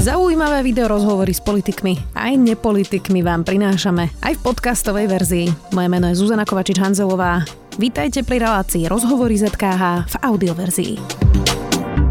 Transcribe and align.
Zaujímavé 0.00 0.64
video 0.64 0.88
rozhovory 0.88 1.36
s 1.36 1.44
politikmi 1.44 2.16
aj 2.16 2.32
nepolitikmi 2.40 3.20
vám 3.20 3.44
prinášame 3.44 4.08
aj 4.24 4.32
v 4.32 4.40
podcastovej 4.48 5.04
verzii. 5.12 5.46
Moje 5.76 5.88
meno 5.92 6.08
je 6.08 6.16
Zuzana 6.16 6.48
Kovačič-Hanzelová. 6.48 7.44
Vítajte 7.76 8.24
pri 8.24 8.40
relácii 8.40 8.88
Rozhovory 8.88 9.36
ZKH 9.36 10.08
v 10.08 10.14
audioverzii. 10.24 10.92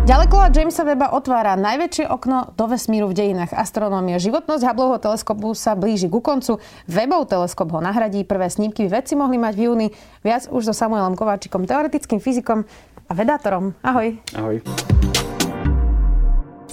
Ďalekohľad 0.05 0.53
Jamesa 0.53 0.85
Weba 0.85 1.17
otvára 1.17 1.57
najväčšie 1.57 2.05
okno 2.13 2.53
do 2.53 2.69
vesmíru 2.69 3.09
v 3.09 3.25
dejinách 3.25 3.57
astronómie. 3.57 4.21
Životnosť 4.21 4.69
Hubbleho 4.69 5.01
teleskopu 5.01 5.57
sa 5.57 5.73
blíži 5.73 6.13
ku 6.13 6.21
koncu. 6.21 6.61
Webov 6.85 7.25
teleskop 7.25 7.73
ho 7.73 7.81
nahradí. 7.81 8.21
Prvé 8.21 8.53
snímky 8.53 8.85
vedci 8.85 9.17
mohli 9.17 9.41
mať 9.41 9.57
v 9.57 9.61
júni. 9.65 9.87
Viac 10.21 10.45
už 10.53 10.69
so 10.69 10.73
Samuelom 10.77 11.17
Kováčikom, 11.17 11.65
teoretickým 11.65 12.21
fyzikom 12.21 12.69
a 13.09 13.11
vedátorom. 13.17 13.73
Ahoj. 13.81 14.13
Ahoj. 14.37 14.61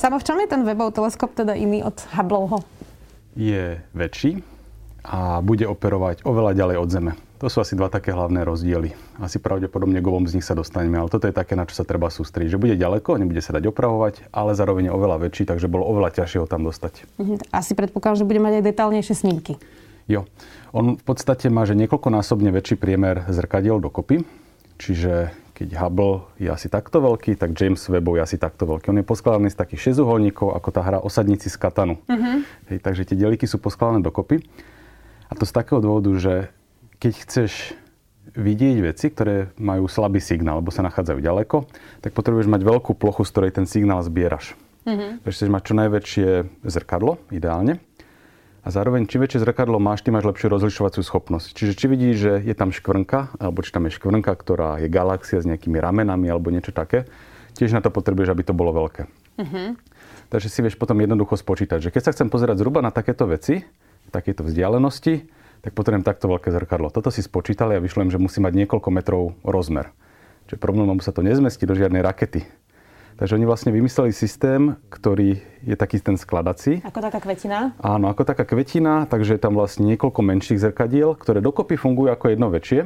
Samo 0.07 0.23
v 0.23 0.27
čom 0.31 0.39
je 0.39 0.47
ten 0.47 0.63
Webov 0.63 0.95
teleskop 0.95 1.35
teda 1.35 1.59
iný 1.59 1.83
od 1.83 1.99
Hubbleho? 2.15 2.63
Je 3.35 3.83
väčší 3.91 4.39
a 5.03 5.43
bude 5.43 5.67
operovať 5.67 6.23
oveľa 6.23 6.55
ďalej 6.55 6.77
od 6.79 6.89
Zeme. 6.95 7.13
To 7.43 7.51
sú 7.51 7.59
asi 7.59 7.75
dva 7.75 7.91
také 7.91 8.15
hlavné 8.15 8.47
rozdiely. 8.47 8.95
Asi 9.19 9.43
pravdepodobne 9.43 9.99
k 9.99 10.07
obom 10.07 10.23
z 10.31 10.39
nich 10.39 10.47
sa 10.47 10.55
dostaneme, 10.55 11.03
ale 11.03 11.11
toto 11.11 11.27
je 11.27 11.35
také, 11.35 11.59
na 11.59 11.67
čo 11.67 11.75
sa 11.75 11.83
treba 11.83 12.07
sústrediť. 12.07 12.55
Že 12.55 12.63
bude 12.63 12.79
ďaleko, 12.79 13.19
nebude 13.19 13.43
sa 13.43 13.59
dať 13.59 13.67
opravovať, 13.67 14.31
ale 14.31 14.55
zároveň 14.55 14.87
je 14.87 14.93
oveľa 14.95 15.27
väčší, 15.27 15.43
takže 15.43 15.67
bolo 15.67 15.83
oveľa 15.91 16.23
ťažšie 16.23 16.39
ho 16.39 16.47
tam 16.47 16.63
dostať. 16.63 17.03
Mhm, 17.19 17.51
asi 17.51 17.75
predpokladám, 17.75 18.23
že 18.23 18.29
bude 18.31 18.39
mať 18.39 18.63
aj 18.63 18.65
detálnejšie 18.71 19.15
snímky. 19.27 19.59
Jo. 20.07 20.23
On 20.71 20.95
v 20.95 21.03
podstate 21.03 21.51
má, 21.51 21.67
že 21.67 21.75
niekoľkonásobne 21.75 22.55
väčší 22.55 22.79
priemer 22.79 23.27
zrkadiel 23.27 23.83
dokopy. 23.83 24.23
Čiže 24.79 25.35
keď 25.57 25.81
Hubble 25.81 26.29
je 26.37 26.53
asi 26.53 26.69
takto 26.69 27.01
veľký, 27.01 27.41
tak 27.41 27.57
James 27.57 27.81
Webb 27.81 28.21
je 28.21 28.21
asi 28.21 28.37
takto 28.37 28.69
veľký. 28.69 28.93
On 28.93 29.01
je 29.01 29.09
poskladaný 29.09 29.49
z 29.49 29.57
takých 29.57 29.89
šesťuholníkov, 29.89 30.53
ako 30.53 30.69
tá 30.69 30.85
hra 30.85 31.01
Osadníci 31.01 31.49
z 31.49 31.57
Katanu. 31.57 31.97
Uh-huh. 32.05 32.45
Hej, 32.69 32.85
takže 32.85 33.09
tie 33.09 33.17
dieliky 33.17 33.49
sú 33.49 33.57
poskladané 33.57 34.05
dokopy. 34.05 34.45
A 35.27 35.33
to 35.33 35.49
z 35.49 35.57
takého 35.57 35.81
dôvodu, 35.81 36.13
že 36.21 36.53
keď 37.01 37.13
chceš 37.25 37.73
vidieť 38.37 38.77
veci, 38.85 39.09
ktoré 39.09 39.57
majú 39.57 39.89
slabý 39.89 40.21
signál, 40.21 40.61
alebo 40.61 40.69
sa 40.69 40.85
nachádzajú 40.85 41.25
ďaleko, 41.25 41.65
tak 42.05 42.13
potrebuješ 42.13 42.53
mať 42.53 42.61
veľkú 42.61 42.93
plochu, 42.93 43.25
z 43.25 43.33
ktorej 43.33 43.57
ten 43.57 43.65
signál 43.65 44.05
zbieraš. 44.05 44.53
Mm-hmm. 44.85 45.25
Takže 45.25 45.37
chceš 45.41 45.51
mať 45.51 45.63
čo 45.65 45.75
najväčšie 45.75 46.29
zrkadlo, 46.69 47.17
ideálne. 47.33 47.81
A 48.67 48.75
zároveň, 48.75 49.07
čím 49.07 49.23
väčšie 49.23 49.47
zrkadlo 49.47 49.79
máš, 49.79 50.03
tým 50.03 50.19
máš 50.19 50.27
lepšiu 50.27 50.51
rozlišovaciu 50.51 51.07
schopnosť. 51.07 51.55
Čiže 51.55 51.73
či 51.79 51.87
vidíš, 51.87 52.17
že 52.19 52.33
je 52.43 52.55
tam 52.59 52.75
škvrnka, 52.75 53.39
alebo 53.39 53.63
či 53.63 53.71
tam 53.71 53.87
je 53.87 53.95
škvrnka, 53.95 54.35
ktorá 54.35 54.83
je 54.83 54.91
galaxia 54.91 55.39
s 55.39 55.47
nejakými 55.47 55.79
ramenami, 55.79 56.27
alebo 56.27 56.51
niečo 56.51 56.75
také, 56.75 57.07
tiež 57.55 57.71
na 57.71 57.79
to 57.79 57.95
potrebuješ, 57.95 58.35
aby 58.35 58.43
to 58.43 58.59
bolo 58.59 58.75
veľké. 58.75 59.07
Mm-hmm. 59.39 59.69
Takže 60.35 60.51
si 60.51 60.67
vieš 60.67 60.75
potom 60.75 60.99
jednoducho 60.99 61.39
spočítať, 61.39 61.79
že 61.79 61.95
keď 61.95 62.11
sa 62.11 62.13
chcem 62.19 62.27
pozerať 62.27 62.59
zhruba 62.59 62.83
na 62.83 62.91
takéto 62.91 63.31
veci, 63.31 63.63
takéto 64.11 64.43
vzdialenosti, 64.43 65.31
tak 65.63 65.71
potrebujem 65.71 66.03
takto 66.03 66.27
veľké 66.27 66.51
zrkadlo. 66.51 66.91
Toto 66.91 67.15
si 67.15 67.23
spočítali 67.23 67.79
a 67.79 67.83
vyšlo 67.83 68.03
im, 68.03 68.11
že 68.11 68.19
musí 68.19 68.43
mať 68.43 68.67
niekoľko 68.67 68.89
metrov 68.91 69.39
rozmer. 69.47 69.95
Čiže 70.51 70.59
problémom 70.59 70.99
sa 70.99 71.15
to 71.15 71.23
nezmestí 71.23 71.71
do 71.71 71.79
žiadnej 71.79 72.03
rakety. 72.03 72.43
Takže 73.17 73.33
oni 73.41 73.49
vlastne 73.49 73.73
vymysleli 73.73 74.13
systém, 74.13 74.77
ktorý 74.93 75.41
je 75.65 75.77
taký 75.77 76.05
ten 76.05 76.21
skladací. 76.21 76.85
Ako 76.85 77.01
taká 77.01 77.17
kvetina? 77.25 77.73
Áno, 77.81 78.13
ako 78.13 78.29
taká 78.29 78.45
kvetina, 78.45 79.09
takže 79.09 79.37
je 79.37 79.41
tam 79.41 79.57
vlastne 79.57 79.89
niekoľko 79.89 80.21
menších 80.21 80.61
zrkadiel, 80.61 81.17
ktoré 81.17 81.41
dokopy 81.41 81.81
fungujú 81.81 82.13
ako 82.13 82.37
jedno 82.37 82.53
väčšie. 82.53 82.85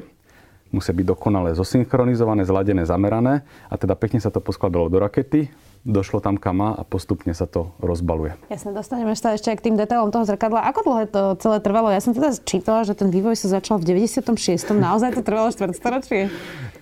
Musia 0.70 0.94
byť 0.94 1.06
dokonale 1.06 1.50
zosynchronizované, 1.58 2.46
zladené, 2.46 2.86
zamerané 2.86 3.42
a 3.66 3.74
teda 3.74 3.98
pekne 3.98 4.22
sa 4.22 4.30
to 4.30 4.38
poskladalo 4.38 4.86
do 4.86 5.02
rakety 5.02 5.50
došlo 5.84 6.20
tam 6.20 6.36
kam 6.36 6.60
má 6.60 6.70
a 6.76 6.82
postupne 6.84 7.32
sa 7.32 7.48
to 7.48 7.72
rozbaluje. 7.80 8.36
Jasne, 8.52 8.76
dostaneme 8.76 9.16
sa 9.16 9.32
ešte 9.32 9.52
k 9.56 9.64
tým 9.70 9.76
detailom 9.80 10.12
toho 10.12 10.28
zrkadla. 10.28 10.68
Ako 10.68 10.80
dlho 10.84 11.00
to 11.08 11.22
celé 11.40 11.58
trvalo? 11.64 11.88
Ja 11.88 12.04
som 12.04 12.12
teda 12.12 12.36
čítala, 12.36 12.84
že 12.84 12.92
ten 12.92 13.08
vývoj 13.08 13.36
sa 13.36 13.48
začal 13.60 13.80
v 13.80 13.96
96. 13.96 14.36
Naozaj 14.76 15.16
to 15.16 15.22
trvalo 15.24 15.48
štvrtstoročie? 15.48 16.28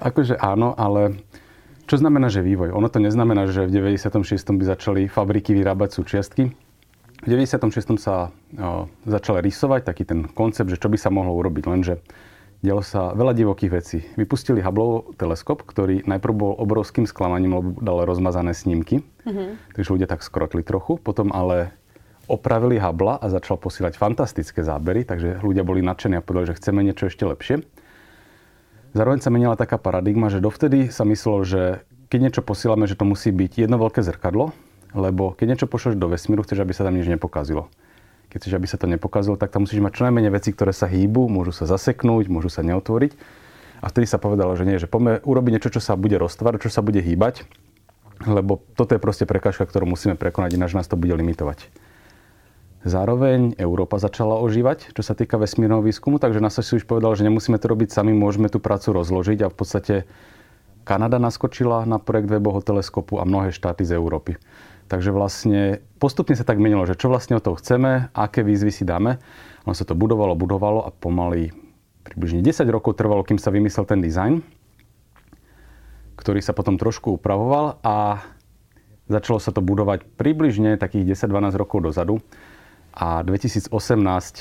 Akože 0.03 0.34
áno, 0.39 0.75
ale 0.75 1.22
čo 1.88 1.97
znamená, 1.97 2.28
že 2.28 2.44
vývoj? 2.44 2.76
Ono 2.76 2.87
to 2.93 3.00
neznamená, 3.00 3.49
že 3.49 3.65
v 3.65 3.97
96. 3.97 4.12
by 4.54 4.65
začali 4.69 5.00
fabriky 5.09 5.56
vyrábať 5.56 5.97
súčiastky. 5.97 6.53
V 7.19 7.26
96. 7.26 7.97
sa 7.97 8.31
začal 9.09 9.41
rysovať 9.41 9.88
taký 9.88 10.04
ten 10.04 10.28
koncept, 10.28 10.69
že 10.71 10.78
čo 10.78 10.93
by 10.93 11.00
sa 11.00 11.09
mohlo 11.09 11.34
urobiť. 11.34 11.65
Lenže 11.66 11.98
dialo 12.62 12.84
sa 12.84 13.16
veľa 13.16 13.34
divokých 13.34 13.72
vecí. 13.72 13.98
Vypustili 14.15 14.62
Hubble 14.62 15.16
teleskop, 15.16 15.65
ktorý 15.66 16.04
najprv 16.06 16.34
bol 16.37 16.53
obrovským 16.60 17.09
sklamaním, 17.09 17.59
lebo 17.59 17.69
dal 17.81 18.06
rozmazané 18.06 18.54
snímky. 18.54 19.03
Mm-hmm. 19.27 19.75
Takže 19.75 19.88
ľudia 19.88 20.06
tak 20.06 20.22
skrotli 20.22 20.62
trochu. 20.62 21.00
Potom 21.00 21.32
ale 21.34 21.75
opravili 22.28 22.77
Hubble 22.77 23.16
a 23.16 23.27
začal 23.32 23.56
posílať 23.56 23.97
fantastické 23.97 24.60
zábery, 24.60 25.03
takže 25.09 25.41
ľudia 25.41 25.65
boli 25.65 25.81
nadšení 25.81 26.21
a 26.21 26.22
povedali, 26.22 26.53
že 26.53 26.59
chceme 26.60 26.84
niečo 26.84 27.09
ešte 27.09 27.25
lepšie. 27.25 27.65
Zároveň 28.98 29.22
sa 29.22 29.31
menila 29.31 29.54
taká 29.54 29.78
paradigma, 29.78 30.26
že 30.26 30.42
dovtedy 30.42 30.91
sa 30.91 31.06
myslelo, 31.06 31.47
že 31.47 31.86
keď 32.10 32.19
niečo 32.19 32.42
posílame, 32.42 32.91
že 32.91 32.98
to 32.98 33.06
musí 33.06 33.31
byť 33.31 33.62
jedno 33.62 33.78
veľké 33.78 34.03
zrkadlo, 34.03 34.50
lebo 34.91 35.38
keď 35.38 35.54
niečo 35.54 35.70
pošleš 35.70 35.94
do 35.94 36.10
vesmíru, 36.10 36.42
chceš, 36.42 36.66
aby 36.66 36.75
sa 36.75 36.82
tam 36.82 36.98
nič 36.98 37.06
nepokazilo 37.06 37.70
keď 38.28 38.38
chceš, 38.44 38.54
aby 38.60 38.69
sa 38.69 38.76
to 38.76 38.86
nepokazilo, 38.86 39.41
tak 39.41 39.48
tam 39.48 39.64
musíš 39.64 39.81
mať 39.81 39.92
čo 39.97 40.04
najmenej 40.04 40.32
veci, 40.32 40.53
ktoré 40.53 40.76
sa 40.76 40.84
hýbu, 40.84 41.32
môžu 41.32 41.56
sa 41.56 41.64
zaseknúť, 41.64 42.28
môžu 42.28 42.53
sa 42.53 42.60
neotvoriť. 42.60 43.16
A 43.81 43.86
vtedy 43.88 44.04
sa 44.04 44.20
povedalo, 44.20 44.53
že 44.53 44.69
nie, 44.69 44.76
že 44.76 44.91
poďme 44.91 45.22
urobiť 45.25 45.53
niečo, 45.56 45.72
čo 45.72 45.80
sa 45.80 45.97
bude 45.97 46.19
roztvárať, 46.20 46.69
čo 46.69 46.70
sa 46.70 46.84
bude 46.84 47.00
hýbať, 47.00 47.48
lebo 48.26 48.60
toto 48.76 48.92
je 48.92 49.00
proste 49.00 49.25
prekážka, 49.25 49.65
ktorú 49.65 49.88
musíme 49.88 50.19
prekonať, 50.19 50.59
ináč 50.59 50.75
nás 50.75 50.91
to 50.91 50.98
bude 50.98 51.15
limitovať. 51.15 51.70
Zároveň 52.87 53.59
Európa 53.59 53.99
začala 53.99 54.39
ožívať, 54.39 54.94
čo 54.94 55.03
sa 55.03 55.19
týka 55.19 55.34
vesmírneho 55.34 55.83
výskumu, 55.83 56.22
takže 56.22 56.39
nás 56.39 56.55
si 56.55 56.72
už 56.78 56.87
povedal, 56.87 57.11
že 57.19 57.27
nemusíme 57.27 57.59
to 57.59 57.66
robiť 57.66 57.91
sami, 57.91 58.15
môžeme 58.15 58.47
tú 58.47 58.62
prácu 58.62 58.94
rozložiť 58.94 59.43
a 59.43 59.50
v 59.50 59.56
podstate 59.59 59.94
Kanada 60.87 61.19
naskočila 61.19 61.83
na 61.91 61.99
projekt 61.99 62.31
webového 62.31 62.62
teleskopu 62.62 63.19
a 63.19 63.27
mnohé 63.27 63.50
štáty 63.50 63.83
z 63.83 63.99
Európy. 63.99 64.39
Takže 64.89 65.12
vlastne 65.12 65.84
postupne 66.00 66.39
sa 66.39 66.47
tak 66.49 66.62
menilo, 66.62 66.87
že 66.89 66.97
čo 66.97 67.12
vlastne 67.12 67.37
o 67.37 67.44
toho 67.44 67.59
chceme, 67.61 68.09
aké 68.16 68.41
výzvy 68.41 68.72
si 68.72 68.89
dáme. 68.89 69.21
Ono 69.69 69.77
sa 69.77 69.84
to 69.84 69.93
budovalo, 69.93 70.33
budovalo 70.39 70.81
a 70.87 70.95
pomaly 70.95 71.53
približne 72.09 72.41
10 72.41 72.65
rokov 72.72 72.97
trvalo, 72.97 73.21
kým 73.21 73.37
sa 73.37 73.53
vymyslel 73.53 73.84
ten 73.84 74.00
dizajn, 74.00 74.41
ktorý 76.16 76.41
sa 76.41 76.56
potom 76.56 76.81
trošku 76.81 77.21
upravoval 77.21 77.84
a 77.84 78.25
začalo 79.12 79.37
sa 79.43 79.53
to 79.53 79.60
budovať 79.60 80.09
približne 80.16 80.81
takých 80.81 81.12
10-12 81.21 81.53
rokov 81.60 81.84
dozadu 81.84 82.25
a 82.94 83.22
2018 83.22 83.72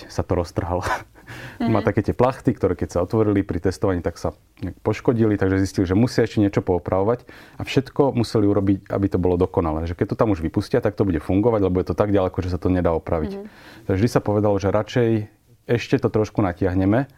sa 0.07 0.21
to 0.23 0.33
roztrhalo. 0.33 0.83
Mm-hmm. 0.83 1.71
Má 1.73 1.83
také 1.83 2.01
tie 2.01 2.15
plachty, 2.15 2.55
ktoré 2.55 2.73
keď 2.73 2.89
sa 2.97 2.99
otvorili 3.03 3.43
pri 3.43 3.59
testovaní, 3.59 3.99
tak 3.99 4.15
sa 4.15 4.31
poškodili, 4.81 5.35
takže 5.35 5.59
zistili, 5.59 5.85
že 5.85 5.97
musia 5.97 6.23
ešte 6.23 6.39
niečo 6.39 6.63
poopravovať 6.63 7.27
a 7.59 7.61
všetko 7.67 8.15
museli 8.15 8.47
urobiť, 8.47 8.87
aby 8.89 9.07
to 9.11 9.19
bolo 9.19 9.35
dokonalé. 9.35 9.85
Že 9.85 9.99
keď 9.99 10.07
to 10.13 10.19
tam 10.19 10.31
už 10.31 10.39
vypustia, 10.39 10.79
tak 10.79 10.95
to 10.95 11.03
bude 11.03 11.19
fungovať, 11.19 11.61
lebo 11.67 11.77
je 11.83 11.87
to 11.91 11.95
tak 11.99 12.15
ďaleko, 12.15 12.37
že 12.39 12.53
sa 12.55 12.59
to 12.59 12.71
nedá 12.71 12.95
opraviť. 12.95 13.31
Mm-hmm. 13.35 13.85
Takže 13.91 13.99
vždy 13.99 14.09
sa 14.09 14.21
povedalo, 14.23 14.55
že 14.57 14.71
radšej 14.71 15.09
ešte 15.67 15.99
to 15.99 16.07
trošku 16.07 16.39
natiahneme, 16.39 17.11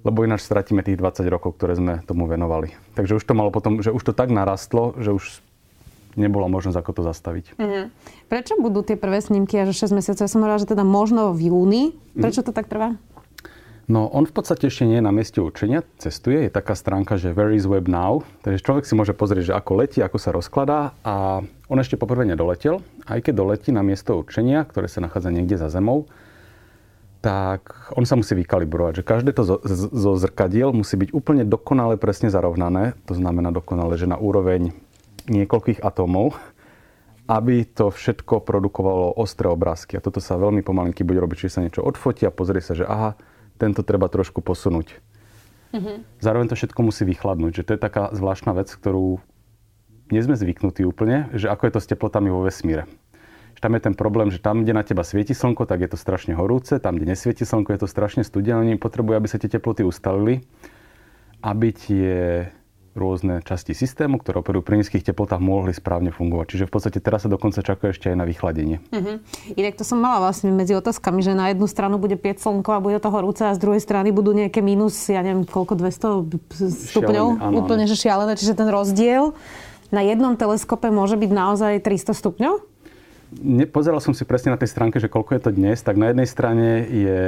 lebo 0.00 0.24
ináč 0.24 0.48
stratíme 0.48 0.80
tých 0.80 0.96
20 0.96 1.28
rokov, 1.28 1.60
ktoré 1.60 1.76
sme 1.76 2.00
tomu 2.08 2.24
venovali. 2.24 2.72
Takže 2.96 3.20
už 3.20 3.24
to 3.28 3.36
malo 3.36 3.52
potom, 3.52 3.84
že 3.84 3.92
už 3.92 4.00
to 4.00 4.12
tak 4.16 4.32
narastlo, 4.32 4.96
že 4.96 5.12
už 5.12 5.44
nebola 6.18 6.50
možnosť, 6.50 6.78
ako 6.78 6.90
to 6.98 7.02
zastaviť. 7.06 7.44
Mm-hmm. 7.58 7.84
Prečo 8.26 8.58
budú 8.58 8.82
tie 8.86 8.94
prvé 8.94 9.22
snímky 9.22 9.58
až 9.60 9.74
6 9.76 9.94
mesiacov? 9.94 10.22
Ja 10.26 10.30
som 10.30 10.42
hovorila, 10.42 10.62
že 10.62 10.70
teda 10.70 10.82
možno 10.86 11.30
v 11.34 11.50
júni. 11.50 11.82
Prečo 12.14 12.42
to 12.46 12.50
tak 12.50 12.66
trvá? 12.66 12.98
No, 13.90 14.06
on 14.14 14.22
v 14.22 14.30
podstate 14.30 14.70
ešte 14.70 14.86
nie 14.86 15.02
je 15.02 15.06
na 15.06 15.10
mieste 15.10 15.42
učenia, 15.42 15.82
cestuje. 15.98 16.46
Je 16.46 16.50
taká 16.54 16.78
stránka, 16.78 17.18
že 17.18 17.34
Where 17.34 17.50
is 17.50 17.66
Web 17.66 17.90
Now? 17.90 18.22
Takže 18.46 18.62
človek 18.62 18.86
si 18.86 18.94
môže 18.94 19.10
pozrieť, 19.18 19.50
že 19.50 19.58
ako 19.58 19.82
letí, 19.82 19.98
ako 19.98 20.14
sa 20.14 20.30
rozkladá 20.30 20.94
a 21.02 21.42
on 21.66 21.78
ešte 21.82 21.98
poprvé 21.98 22.22
nedoletel. 22.22 22.86
Aj 23.10 23.18
keď 23.18 23.34
doletí 23.34 23.74
na 23.74 23.82
miesto 23.82 24.14
učenia, 24.14 24.62
ktoré 24.62 24.86
sa 24.86 25.02
nachádza 25.02 25.34
niekde 25.34 25.58
za 25.58 25.66
zemou, 25.66 26.06
tak 27.18 27.90
on 27.98 28.06
sa 28.06 28.14
musí 28.14 28.38
vykalibrovať, 28.38 29.02
že 29.02 29.04
každé 29.04 29.30
to 29.34 29.42
zo, 29.42 29.56
zo 29.90 30.12
zrkadiel 30.16 30.70
musí 30.70 30.94
byť 30.94 31.10
úplne 31.10 31.42
dokonale 31.42 31.98
presne 31.98 32.30
zarovnané. 32.30 32.94
To 33.10 33.18
znamená 33.18 33.50
dokonale, 33.50 33.98
že 33.98 34.06
na 34.06 34.16
úroveň 34.16 34.70
niekoľkých 35.30 35.80
atómov, 35.80 36.34
aby 37.30 37.62
to 37.62 37.94
všetko 37.94 38.42
produkovalo 38.42 39.14
ostré 39.14 39.46
obrázky. 39.46 39.94
A 39.94 40.02
toto 40.02 40.18
sa 40.18 40.34
veľmi 40.34 40.66
pomalinky 40.66 41.06
bude 41.06 41.22
robiť, 41.22 41.46
čiže 41.46 41.54
sa 41.54 41.62
niečo 41.62 41.86
odfotí 41.86 42.26
a 42.26 42.34
pozrie 42.34 42.58
sa, 42.58 42.74
že 42.74 42.82
aha, 42.82 43.14
tento 43.54 43.86
treba 43.86 44.10
trošku 44.10 44.42
posunúť. 44.42 44.98
Mm-hmm. 45.70 45.96
Zároveň 46.18 46.50
to 46.50 46.58
všetko 46.58 46.80
musí 46.82 47.06
vychladnúť, 47.06 47.62
že 47.62 47.66
to 47.70 47.78
je 47.78 47.80
taká 47.80 48.10
zvláštna 48.10 48.58
vec, 48.58 48.66
ktorú 48.66 49.22
nie 50.10 50.22
sme 50.26 50.34
zvyknutí 50.34 50.82
úplne, 50.82 51.30
že 51.30 51.46
ako 51.46 51.70
je 51.70 51.72
to 51.78 51.80
s 51.80 51.90
teplotami 51.94 52.34
vo 52.34 52.42
vesmíre. 52.42 52.90
Že 53.54 53.60
tam 53.62 53.72
je 53.78 53.82
ten 53.86 53.94
problém, 53.94 54.34
že 54.34 54.42
tam, 54.42 54.66
kde 54.66 54.74
na 54.74 54.82
teba 54.82 55.06
svieti 55.06 55.30
slnko, 55.30 55.70
tak 55.70 55.86
je 55.86 55.94
to 55.94 55.98
strašne 55.98 56.34
horúce, 56.34 56.82
tam, 56.82 56.98
kde 56.98 57.14
nesvieti 57.14 57.46
slnko, 57.46 57.70
je 57.70 57.80
to 57.86 57.88
strašne 57.90 58.26
studené. 58.26 58.58
Oni 58.58 58.74
potrebujú, 58.74 59.14
aby 59.14 59.30
sa 59.30 59.38
tie 59.38 59.46
teploty 59.46 59.86
ustalili, 59.86 60.42
aby 61.46 61.68
tie 61.70 62.18
rôzne 62.90 63.38
časti 63.46 63.70
systému, 63.70 64.18
ktoré 64.18 64.42
operujú 64.42 64.66
pri 64.66 64.82
nízkych 64.82 65.06
teplotách, 65.06 65.38
mohli 65.38 65.70
správne 65.70 66.10
fungovať. 66.10 66.46
Čiže 66.54 66.64
v 66.66 66.72
podstate 66.74 66.98
teraz 66.98 67.22
sa 67.22 67.30
dokonca 67.30 67.62
čaká 67.62 67.94
ešte 67.94 68.10
aj 68.10 68.16
na 68.18 68.26
vychladenie. 68.26 68.82
Uh-huh. 68.90 69.22
Inak 69.54 69.78
to 69.78 69.86
som 69.86 70.02
mala 70.02 70.18
vlastne 70.18 70.50
medzi 70.50 70.74
otázkami, 70.74 71.22
že 71.22 71.38
na 71.38 71.54
jednu 71.54 71.70
stranu 71.70 72.02
bude 72.02 72.18
5 72.18 72.42
slnko 72.42 72.70
a 72.74 72.82
bude 72.82 72.98
to 72.98 73.08
horúce 73.14 73.46
a 73.46 73.54
z 73.54 73.62
druhej 73.62 73.78
strany 73.78 74.10
budú 74.10 74.34
nejaké 74.34 74.58
minus, 74.58 75.06
ja 75.06 75.22
neviem 75.22 75.46
koľko, 75.46 75.78
200 75.78 76.90
stupňov. 76.90 77.26
Šialené, 77.38 77.46
áno, 77.46 77.54
Úplne, 77.62 77.84
áno. 77.86 77.90
že 77.90 77.96
šialené. 77.96 78.32
Čiže 78.34 78.58
ten 78.58 78.68
rozdiel 78.68 79.38
na 79.94 80.02
jednom 80.02 80.34
teleskope 80.34 80.90
môže 80.90 81.14
byť 81.14 81.30
naozaj 81.30 81.72
300 81.86 82.14
stupňov? 82.14 82.54
Nepozeral 83.30 84.02
som 84.02 84.10
si 84.10 84.26
presne 84.26 84.50
na 84.50 84.58
tej 84.58 84.74
stránke, 84.74 84.98
že 84.98 85.06
koľko 85.06 85.38
je 85.38 85.42
to 85.46 85.50
dnes, 85.54 85.78
tak 85.86 85.94
na 85.94 86.10
jednej 86.10 86.26
strane 86.26 86.82
je 86.90 87.18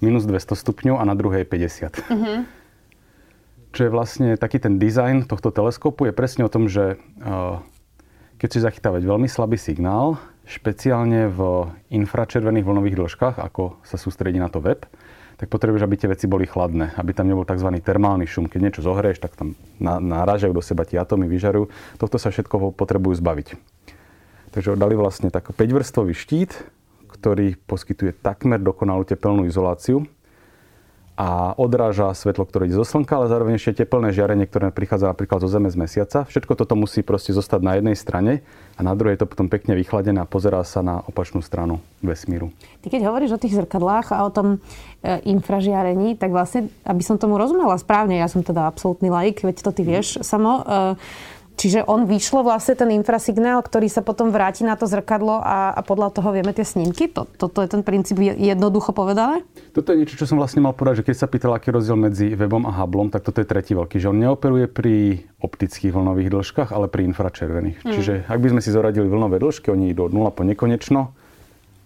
minus 0.00 0.24
200 0.24 0.56
stupňov 0.56 0.96
a 0.96 1.04
na 1.04 1.12
druhej 1.12 1.44
50. 1.44 2.00
Uh-huh. 2.08 2.48
Čo 3.74 3.90
je 3.90 3.90
vlastne 3.90 4.28
taký 4.38 4.62
ten 4.62 4.78
dizajn 4.78 5.26
tohto 5.26 5.50
teleskopu 5.50 6.06
je 6.06 6.14
presne 6.14 6.46
o 6.46 6.52
tom, 6.52 6.70
že 6.70 6.94
uh, 7.26 7.58
keď 8.38 8.48
si 8.54 8.62
zachytávať 8.62 9.02
veľmi 9.02 9.26
slabý 9.26 9.58
signál, 9.58 10.22
špeciálne 10.46 11.26
v 11.26 11.66
infračervených 11.90 12.62
vlnových 12.62 12.96
dĺžkach, 13.02 13.36
ako 13.42 13.82
sa 13.82 13.98
sústredí 13.98 14.38
na 14.38 14.46
to 14.46 14.62
web, 14.62 14.86
tak 15.34 15.50
potrebuješ, 15.50 15.82
aby 15.82 15.96
tie 15.98 16.06
veci 16.06 16.30
boli 16.30 16.46
chladné, 16.46 16.94
aby 16.94 17.10
tam 17.10 17.26
nebol 17.26 17.42
tzv. 17.42 17.66
termálny 17.82 18.30
šum. 18.30 18.46
Keď 18.46 18.60
niečo 18.62 18.86
zohrieš, 18.86 19.18
tak 19.18 19.34
tam 19.34 19.58
narážajú 19.82 20.54
do 20.54 20.62
seba 20.62 20.86
tie 20.86 21.02
atómy, 21.02 21.26
vyžarujú. 21.26 21.74
Tohto 21.98 22.22
sa 22.22 22.30
všetko 22.30 22.78
potrebujú 22.78 23.18
zbaviť. 23.18 23.58
Takže 24.54 24.78
dali 24.78 24.94
vlastne 24.94 25.34
tak 25.34 25.50
5-vrstvový 25.50 26.14
štít, 26.14 26.62
ktorý 27.10 27.58
poskytuje 27.66 28.14
takmer 28.22 28.62
dokonalú 28.62 29.02
tepelnú 29.02 29.50
izoláciu 29.50 30.06
a 31.14 31.54
odráža 31.54 32.10
svetlo, 32.10 32.42
ktoré 32.42 32.66
ide 32.66 32.74
zo 32.74 32.82
slnka, 32.82 33.14
ale 33.14 33.30
zároveň 33.30 33.54
ešte 33.54 33.86
teplné 33.86 34.10
žiarenie, 34.10 34.50
ktoré 34.50 34.74
prichádza 34.74 35.14
napríklad 35.14 35.38
zo 35.38 35.46
Zeme 35.46 35.70
z 35.70 35.78
Mesiaca. 35.78 36.26
Všetko 36.26 36.58
toto 36.58 36.74
musí 36.74 37.06
proste 37.06 37.30
zostať 37.30 37.60
na 37.62 37.78
jednej 37.78 37.94
strane 37.94 38.42
a 38.74 38.80
na 38.82 38.98
druhej 38.98 39.14
je 39.14 39.22
to 39.22 39.30
potom 39.30 39.46
pekne 39.46 39.78
vychladené 39.78 40.18
a 40.18 40.26
pozerá 40.26 40.66
sa 40.66 40.82
na 40.82 41.06
opačnú 41.06 41.38
stranu 41.38 41.78
vesmíru. 42.02 42.50
Ty 42.82 42.90
keď 42.90 43.06
hovoríš 43.06 43.38
o 43.38 43.42
tých 43.42 43.54
zrkadlách 43.54 44.10
a 44.10 44.26
o 44.26 44.30
tom 44.34 44.58
e, 44.58 44.58
infražiarení, 45.30 46.18
tak 46.18 46.34
vlastne, 46.34 46.66
aby 46.82 47.02
som 47.06 47.14
tomu 47.14 47.38
rozumela 47.38 47.78
správne, 47.78 48.18
ja 48.18 48.26
som 48.26 48.42
teda 48.42 48.66
absolútny 48.66 49.06
laik, 49.06 49.46
veď 49.46 49.62
to 49.62 49.70
ty 49.70 49.86
vieš 49.86 50.18
samo, 50.26 50.66
e, 50.66 50.98
Čiže 51.54 51.86
on 51.86 52.10
vyšlo 52.10 52.42
vlastne 52.42 52.74
ten 52.74 52.90
infrasignál, 52.90 53.62
ktorý 53.62 53.86
sa 53.86 54.02
potom 54.02 54.34
vráti 54.34 54.66
na 54.66 54.74
to 54.74 54.90
zrkadlo 54.90 55.38
a, 55.38 55.70
a 55.70 55.80
podľa 55.86 56.10
toho 56.10 56.34
vieme 56.34 56.50
tie 56.50 56.66
snímky? 56.66 57.06
To, 57.14 57.30
toto 57.30 57.62
je 57.62 57.70
ten 57.70 57.86
princíp 57.86 58.18
jednoducho 58.18 58.90
povedané? 58.90 59.46
Toto 59.70 59.94
je 59.94 60.02
niečo, 60.02 60.18
čo 60.18 60.26
som 60.26 60.34
vlastne 60.34 60.66
mal 60.66 60.74
povedať, 60.74 61.02
že 61.02 61.06
keď 61.06 61.16
sa 61.16 61.30
pýtal, 61.30 61.54
aký 61.54 61.70
je 61.70 61.76
rozdiel 61.78 61.94
medzi 61.94 62.26
webom 62.34 62.66
a 62.66 62.74
Hubbleom, 62.74 63.14
tak 63.14 63.22
toto 63.22 63.38
je 63.38 63.46
tretí 63.46 63.70
veľký, 63.78 64.02
že 64.02 64.10
on 64.10 64.18
neoperuje 64.18 64.66
pri 64.66 65.22
optických 65.38 65.94
vlnových 65.94 66.34
dĺžkach, 66.34 66.74
ale 66.74 66.90
pri 66.90 67.06
infračervených. 67.14 67.86
Mm. 67.86 67.92
Čiže 67.94 68.12
ak 68.26 68.38
by 68.42 68.48
sme 68.58 68.60
si 68.60 68.74
zoradili 68.74 69.06
vlnové 69.06 69.38
dĺžky, 69.38 69.70
oni 69.70 69.94
idú 69.94 70.10
od 70.10 70.12
0 70.12 70.34
po 70.34 70.42
nekonečno 70.42 71.14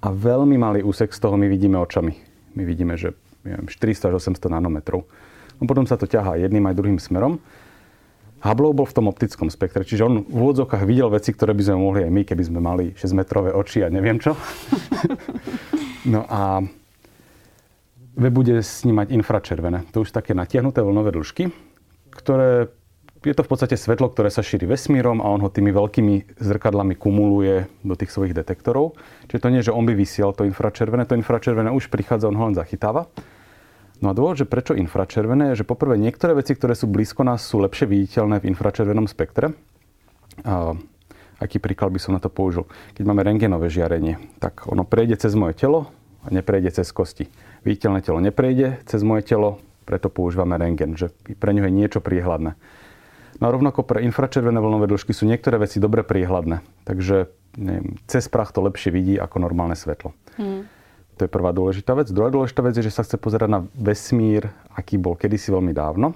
a 0.00 0.08
veľmi 0.08 0.56
malý 0.56 0.80
úsek 0.80 1.12
z 1.12 1.20
toho 1.20 1.36
my 1.36 1.44
vidíme 1.44 1.76
očami. 1.76 2.16
My 2.56 2.62
vidíme, 2.64 2.96
že 2.96 3.12
neviem, 3.44 3.68
400 3.68 4.10
až 4.10 4.32
800 4.32 4.48
nanometrov. 4.48 5.04
No 5.58 5.66
potom 5.66 5.84
sa 5.84 5.98
to 5.98 6.06
ťahá 6.06 6.38
jedným 6.38 6.64
aj 6.70 6.74
druhým 6.78 6.98
smerom. 7.02 7.42
Hubble 8.38 8.70
bol 8.70 8.86
v 8.86 8.96
tom 8.96 9.06
optickom 9.10 9.50
spektre, 9.50 9.82
čiže 9.82 10.06
on 10.06 10.22
v 10.22 10.38
úvodzovkách 10.38 10.86
videl 10.86 11.10
veci, 11.10 11.34
ktoré 11.34 11.54
by 11.58 11.62
sme 11.62 11.76
mohli 11.82 12.00
aj 12.06 12.12
my, 12.14 12.22
keby 12.22 12.42
sme 12.46 12.60
mali 12.62 12.84
6-metrové 12.94 13.50
oči 13.50 13.82
a 13.82 13.90
neviem 13.90 14.22
čo. 14.22 14.38
no 16.12 16.22
a 16.30 16.62
web 18.18 18.34
bude 18.34 18.62
snímať 18.62 19.10
infračervené. 19.14 19.90
To 19.90 20.06
už 20.06 20.14
také 20.14 20.38
natiahnuté 20.38 20.82
vlnové 20.82 21.14
dĺžky, 21.14 21.50
ktoré 22.14 22.70
je 23.26 23.34
to 23.34 23.42
v 23.42 23.50
podstate 23.50 23.74
svetlo, 23.74 24.14
ktoré 24.14 24.30
sa 24.30 24.46
šíri 24.46 24.62
vesmírom 24.70 25.18
a 25.18 25.26
on 25.26 25.42
ho 25.42 25.50
tými 25.50 25.74
veľkými 25.74 26.38
zrkadlami 26.38 26.94
kumuluje 26.94 27.66
do 27.82 27.94
tých 27.98 28.14
svojich 28.14 28.34
detektorov. 28.34 28.94
Čiže 29.26 29.42
to 29.42 29.48
nie, 29.50 29.62
že 29.66 29.74
on 29.74 29.82
by 29.82 29.94
vysiel 29.98 30.30
to 30.30 30.46
infračervené, 30.46 31.02
to 31.02 31.18
infračervené 31.18 31.74
už 31.74 31.90
prichádza, 31.90 32.30
on 32.30 32.38
ho 32.38 32.46
len 32.46 32.54
zachytáva. 32.54 33.10
No 33.98 34.10
a 34.10 34.16
dôvod, 34.16 34.38
že 34.38 34.46
prečo 34.46 34.78
infračervené, 34.78 35.52
je, 35.52 35.64
že 35.64 35.68
poprvé 35.68 35.98
niektoré 35.98 36.38
veci, 36.38 36.54
ktoré 36.54 36.78
sú 36.78 36.86
blízko 36.86 37.26
nás, 37.26 37.42
sú 37.42 37.58
lepšie 37.58 37.90
viditeľné 37.90 38.38
v 38.38 38.48
infračervenom 38.54 39.10
spektre. 39.10 39.58
A 40.46 40.78
aký 41.42 41.58
príklad 41.58 41.90
by 41.90 41.98
som 41.98 42.14
na 42.14 42.22
to 42.22 42.30
použil? 42.30 42.70
Keď 42.94 43.02
máme 43.02 43.26
rengenové 43.26 43.66
žiarenie, 43.66 44.22
tak 44.38 44.70
ono 44.70 44.86
prejde 44.86 45.18
cez 45.18 45.34
moje 45.34 45.58
telo 45.58 45.90
a 46.22 46.30
neprejde 46.30 46.78
cez 46.78 46.86
kosti. 46.94 47.26
Viditeľné 47.66 48.06
telo 48.06 48.22
neprejde 48.22 48.86
cez 48.86 49.02
moje 49.02 49.26
telo, 49.26 49.58
preto 49.82 50.06
používame 50.06 50.54
rengen, 50.54 50.94
že 50.94 51.10
pre 51.42 51.50
ňo 51.50 51.66
je 51.66 51.72
niečo 51.74 51.98
priehľadné. 51.98 52.54
No 53.38 53.44
a 53.46 53.54
rovnako 53.54 53.86
pre 53.86 54.02
infračervené 54.02 54.58
vlnové 54.58 54.90
dĺžky 54.90 55.14
sú 55.14 55.26
niektoré 55.26 55.58
veci 55.62 55.78
dobre 55.78 56.02
priehľadné. 56.02 56.62
Takže 56.86 57.30
neviem, 57.58 57.98
cez 58.10 58.26
prach 58.26 58.50
to 58.50 58.62
lepšie 58.62 58.90
vidí 58.90 59.14
ako 59.14 59.42
normálne 59.42 59.78
svetlo. 59.78 60.14
Hmm. 60.38 60.66
To 61.18 61.26
je 61.26 61.30
prvá 61.30 61.50
dôležitá 61.50 61.98
vec. 61.98 62.14
Druhá 62.14 62.30
dôležitá 62.30 62.62
vec 62.62 62.78
je, 62.78 62.86
že 62.86 62.94
sa 62.94 63.02
chce 63.02 63.18
pozerať 63.18 63.50
na 63.50 63.60
vesmír, 63.74 64.54
aký 64.70 64.94
bol 64.94 65.18
kedysi 65.18 65.50
veľmi 65.50 65.74
dávno. 65.74 66.14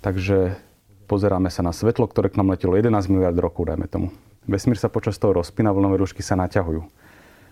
Takže 0.00 0.56
pozeráme 1.04 1.52
sa 1.52 1.60
na 1.60 1.76
svetlo, 1.76 2.08
ktoré 2.08 2.32
k 2.32 2.40
nám 2.40 2.56
letelo 2.56 2.72
11 2.72 3.12
miliard 3.12 3.36
rokov, 3.36 3.68
dajme 3.68 3.84
tomu. 3.84 4.08
Vesmír 4.48 4.80
sa 4.80 4.88
počas 4.88 5.20
toho 5.20 5.36
rozpína, 5.36 5.76
vlnové 5.76 6.00
rúšky 6.00 6.24
sa 6.24 6.40
naťahujú. 6.40 6.88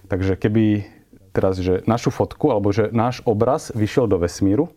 Takže 0.09 0.41
keby 0.41 0.89
teraz, 1.37 1.61
že 1.61 1.85
našu 1.85 2.09
fotku, 2.09 2.49
alebo 2.49 2.73
že 2.73 2.89
náš 2.89 3.21
obraz 3.29 3.69
vyšiel 3.77 4.09
do 4.09 4.17
vesmíru, 4.17 4.73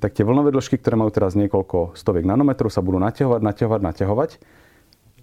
tak 0.00 0.16
tie 0.16 0.24
vlnové 0.24 0.48
dĺžky, 0.48 0.80
ktoré 0.80 0.96
majú 0.96 1.12
teraz 1.12 1.36
niekoľko 1.36 1.92
stoviek 1.92 2.24
nanometrov, 2.24 2.72
sa 2.72 2.80
budú 2.80 2.96
naťahovať, 3.04 3.40
naťahovať, 3.44 3.80
naťahovať 3.84 4.30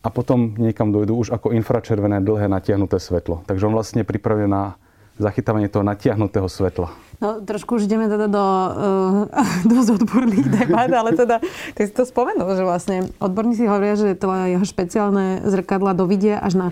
a 0.06 0.07
potom 0.13 0.54
niekam 0.54 0.94
dojdú 0.94 1.18
už 1.18 1.33
ako 1.33 1.50
infračervené 1.57 2.21
dlhé 2.21 2.45
natiahnuté 2.45 3.01
svetlo. 3.01 3.42
Takže 3.50 3.65
on 3.65 3.74
vlastne 3.74 4.06
pripravuje 4.06 4.45
na 4.45 4.77
zachytávanie 5.17 5.69
toho 5.69 5.85
natiahnutého 5.85 6.45
svetla. 6.45 6.93
No, 7.17 7.41
trošku 7.41 7.81
už 7.81 7.89
ideme 7.89 8.05
teda 8.05 8.29
do 8.29 8.45
uh, 8.45 9.65
dosť 9.73 9.89
odborných 10.01 10.47
debat, 10.53 10.89
ale 10.89 11.17
teda 11.17 11.41
ty 11.73 11.81
si 11.89 11.93
to 11.93 12.05
spomenul, 12.05 12.53
že 12.53 12.61
vlastne 12.61 13.09
odborníci 13.17 13.65
hovoria, 13.65 13.97
že 13.97 14.13
to 14.13 14.29
jeho 14.29 14.65
špeciálne 14.65 15.41
zrkadla 15.41 15.97
dovidia 15.97 16.37
až 16.37 16.53
na 16.61 16.67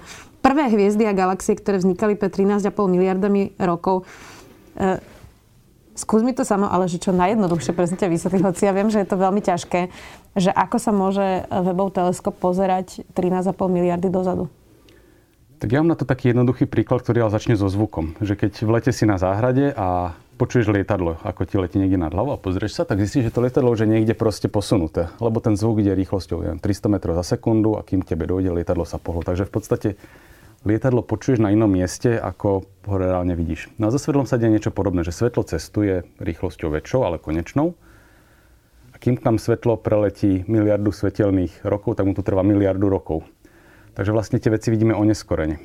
prvé 0.45 0.69
hviezdy 0.69 1.09
a 1.09 1.17
galaxie, 1.17 1.57
ktoré 1.57 1.81
vznikali 1.81 2.13
pred 2.13 2.29
13,5 2.29 2.69
miliardami 2.69 3.57
rokov. 3.57 4.05
Uh, 4.77 5.01
skús 5.97 6.21
mi 6.21 6.37
to 6.37 6.45
samo, 6.45 6.69
ale 6.69 6.85
že 6.85 7.01
čo 7.01 7.09
najjednoduchšie 7.15 7.73
presne 7.73 7.97
ťa 7.97 8.13
vysvetliť, 8.13 8.41
hoci 8.45 8.61
ja 8.69 8.75
viem, 8.75 8.93
že 8.93 9.01
je 9.01 9.09
to 9.09 9.17
veľmi 9.17 9.41
ťažké, 9.41 9.89
že 10.37 10.51
ako 10.53 10.77
sa 10.77 10.91
môže 10.93 11.47
webov 11.49 11.95
teleskop 11.95 12.37
pozerať 12.37 13.07
13,5 13.17 13.55
miliardy 13.71 14.11
dozadu. 14.11 14.51
Tak 15.65 15.73
ja 15.73 15.81
mám 15.81 15.89
na 15.89 15.97
to 15.97 16.05
taký 16.05 16.29
jednoduchý 16.29 16.69
príklad, 16.69 17.01
ktorý 17.01 17.25
ale 17.25 17.33
začne 17.33 17.57
so 17.57 17.65
zvukom. 17.65 18.13
Že 18.21 18.37
keď 18.37 18.51
v 18.61 18.69
lete 18.69 18.91
si 18.93 19.09
na 19.09 19.17
záhrade 19.17 19.73
a 19.73 20.13
počuješ 20.37 20.69
lietadlo, 20.69 21.17
ako 21.25 21.41
ti 21.41 21.57
letí 21.57 21.81
niekde 21.81 21.97
nad 21.97 22.13
hlavou 22.13 22.37
a 22.37 22.37
pozrieš 22.37 22.77
sa, 22.77 22.85
tak 22.85 23.01
zistíš, 23.01 23.33
že 23.33 23.33
to 23.33 23.41
lietadlo 23.41 23.73
už 23.73 23.81
je 23.81 23.89
niekde 23.89 24.13
proste 24.13 24.45
posunuté. 24.45 25.09
Lebo 25.17 25.41
ten 25.41 25.57
zvuk 25.57 25.81
ide 25.81 25.97
rýchlosťou 25.97 26.45
neviem, 26.45 26.61
300 26.61 26.85
metrov 26.93 27.17
za 27.17 27.25
sekundu 27.25 27.73
a 27.73 27.81
kým 27.81 28.05
tebe 28.05 28.29
dojde, 28.29 28.53
lietadlo 28.53 28.85
sa 28.85 29.01
pohlo. 29.01 29.25
Takže 29.25 29.49
v 29.49 29.53
podstate 29.57 29.89
lietadlo 30.69 31.01
počuješ 31.01 31.41
na 31.41 31.49
inom 31.49 31.73
mieste, 31.73 32.13
ako 32.13 32.69
ho 32.85 32.95
reálne 33.01 33.33
vidíš. 33.33 33.73
No 33.81 33.89
a 33.89 33.89
so 33.89 33.97
svetlom 33.97 34.29
sa 34.29 34.37
deje 34.37 34.53
niečo 34.53 34.69
podobné, 34.69 35.01
že 35.01 35.17
svetlo 35.17 35.49
cestuje 35.49 36.05
rýchlosťou 36.21 36.77
väčšou, 36.77 37.09
ale 37.09 37.17
konečnou. 37.17 37.73
A 38.93 39.01
kým 39.01 39.17
tam 39.17 39.41
svetlo 39.41 39.81
preletí 39.81 40.45
miliardu 40.45 40.93
svetelných 40.93 41.65
rokov, 41.65 41.97
tak 41.97 42.05
mu 42.05 42.13
to 42.13 42.21
trvá 42.21 42.45
miliardu 42.45 42.85
rokov. 42.85 43.25
Takže 43.95 44.11
vlastne 44.11 44.37
tie 44.43 44.51
veci 44.51 44.69
vidíme 44.69 44.91
oneskorene. 44.91 45.57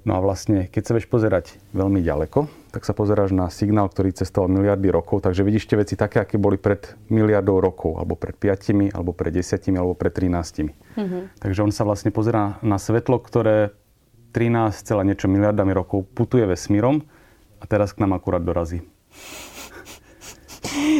No 0.00 0.16
a 0.16 0.20
vlastne, 0.24 0.64
keď 0.64 0.82
sa 0.82 0.92
vieš 0.96 1.12
pozerať 1.12 1.60
veľmi 1.76 2.00
ďaleko, 2.00 2.48
tak 2.72 2.88
sa 2.88 2.96
pozeráš 2.96 3.36
na 3.36 3.52
signál, 3.52 3.92
ktorý 3.92 4.16
cestoval 4.16 4.48
miliardy 4.48 4.88
rokov, 4.88 5.20
takže 5.20 5.44
vidíš 5.44 5.68
tie 5.68 5.76
veci 5.76 5.92
také, 5.92 6.24
aké 6.24 6.40
boli 6.40 6.56
pred 6.56 6.96
miliardou 7.12 7.60
rokov, 7.60 8.00
alebo 8.00 8.16
pred 8.16 8.32
5, 8.32 8.96
alebo 8.96 9.12
pred 9.12 9.28
10, 9.28 9.60
alebo 9.76 9.92
pred 9.92 10.12
13. 10.16 10.72
Mm-hmm. 10.72 11.22
Takže 11.36 11.60
on 11.60 11.68
sa 11.68 11.84
vlastne 11.84 12.08
pozerá 12.08 12.56
na 12.64 12.80
svetlo, 12.80 13.20
ktoré 13.20 13.76
13, 14.32 14.72
niečo 15.04 15.28
miliardami 15.28 15.76
rokov 15.76 16.08
putuje 16.16 16.48
vesmírom 16.48 17.04
a 17.60 17.64
teraz 17.68 17.92
k 17.92 18.00
nám 18.00 18.16
akurát 18.16 18.40
dorazí 18.40 18.80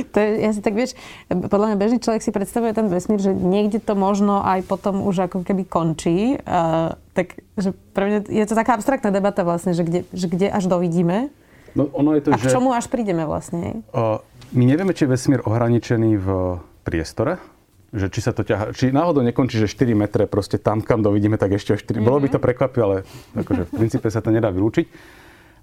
to 0.06 0.16
je, 0.20 0.28
ja 0.44 0.50
si 0.54 0.60
tak 0.64 0.74
vieš, 0.74 0.96
podľa 1.28 1.72
mňa 1.72 1.76
bežný 1.76 1.98
človek 1.98 2.22
si 2.24 2.30
predstavuje 2.30 2.72
ten 2.72 2.86
vesmír, 2.88 3.20
že 3.20 3.32
niekde 3.32 3.80
to 3.82 3.98
možno 3.98 4.40
aj 4.44 4.64
potom 4.64 5.04
už 5.04 5.30
ako 5.30 5.44
keby 5.44 5.66
končí. 5.66 6.38
Uh, 6.44 6.96
tak 7.12 7.40
že 7.58 7.76
pre 7.92 8.04
mňa 8.08 8.18
je 8.30 8.44
to 8.46 8.54
taká 8.54 8.78
abstraktná 8.78 9.10
debata 9.12 9.44
vlastne, 9.44 9.76
že 9.76 9.84
kde, 9.84 10.00
že 10.14 10.26
kde 10.30 10.48
až 10.48 10.70
dovidíme. 10.70 11.28
No, 11.74 11.86
ono 11.94 12.18
je 12.18 12.26
to, 12.26 12.28
a 12.34 12.38
k 12.38 12.50
čomu 12.50 12.74
až 12.74 12.90
prídeme 12.90 13.22
vlastne? 13.26 13.86
Uh, 13.94 14.18
my 14.50 14.66
nevieme, 14.66 14.90
či 14.90 15.06
je 15.06 15.14
vesmír 15.14 15.40
ohraničený 15.46 16.18
v 16.18 16.28
priestore, 16.82 17.38
že 17.94 18.10
či 18.10 18.22
sa 18.22 18.34
to 18.34 18.42
ťaha, 18.42 18.74
či 18.74 18.90
náhodou 18.90 19.22
nekončí, 19.22 19.58
že 19.58 19.70
4 19.70 19.94
metre 19.94 20.24
proste 20.26 20.58
tam, 20.58 20.82
kam 20.82 21.02
dovidíme, 21.02 21.38
tak 21.38 21.54
ešte 21.54 21.74
o 21.74 21.78
4. 21.78 21.86
Mm-hmm. 21.86 22.06
Bolo 22.06 22.18
by 22.22 22.28
to 22.30 22.38
prekvapivé, 22.42 22.82
ale 22.82 22.96
akože 23.38 23.62
v 23.66 23.72
princípe 23.74 24.06
sa 24.10 24.22
to 24.22 24.34
nedá 24.34 24.50
vylúčiť. 24.50 24.86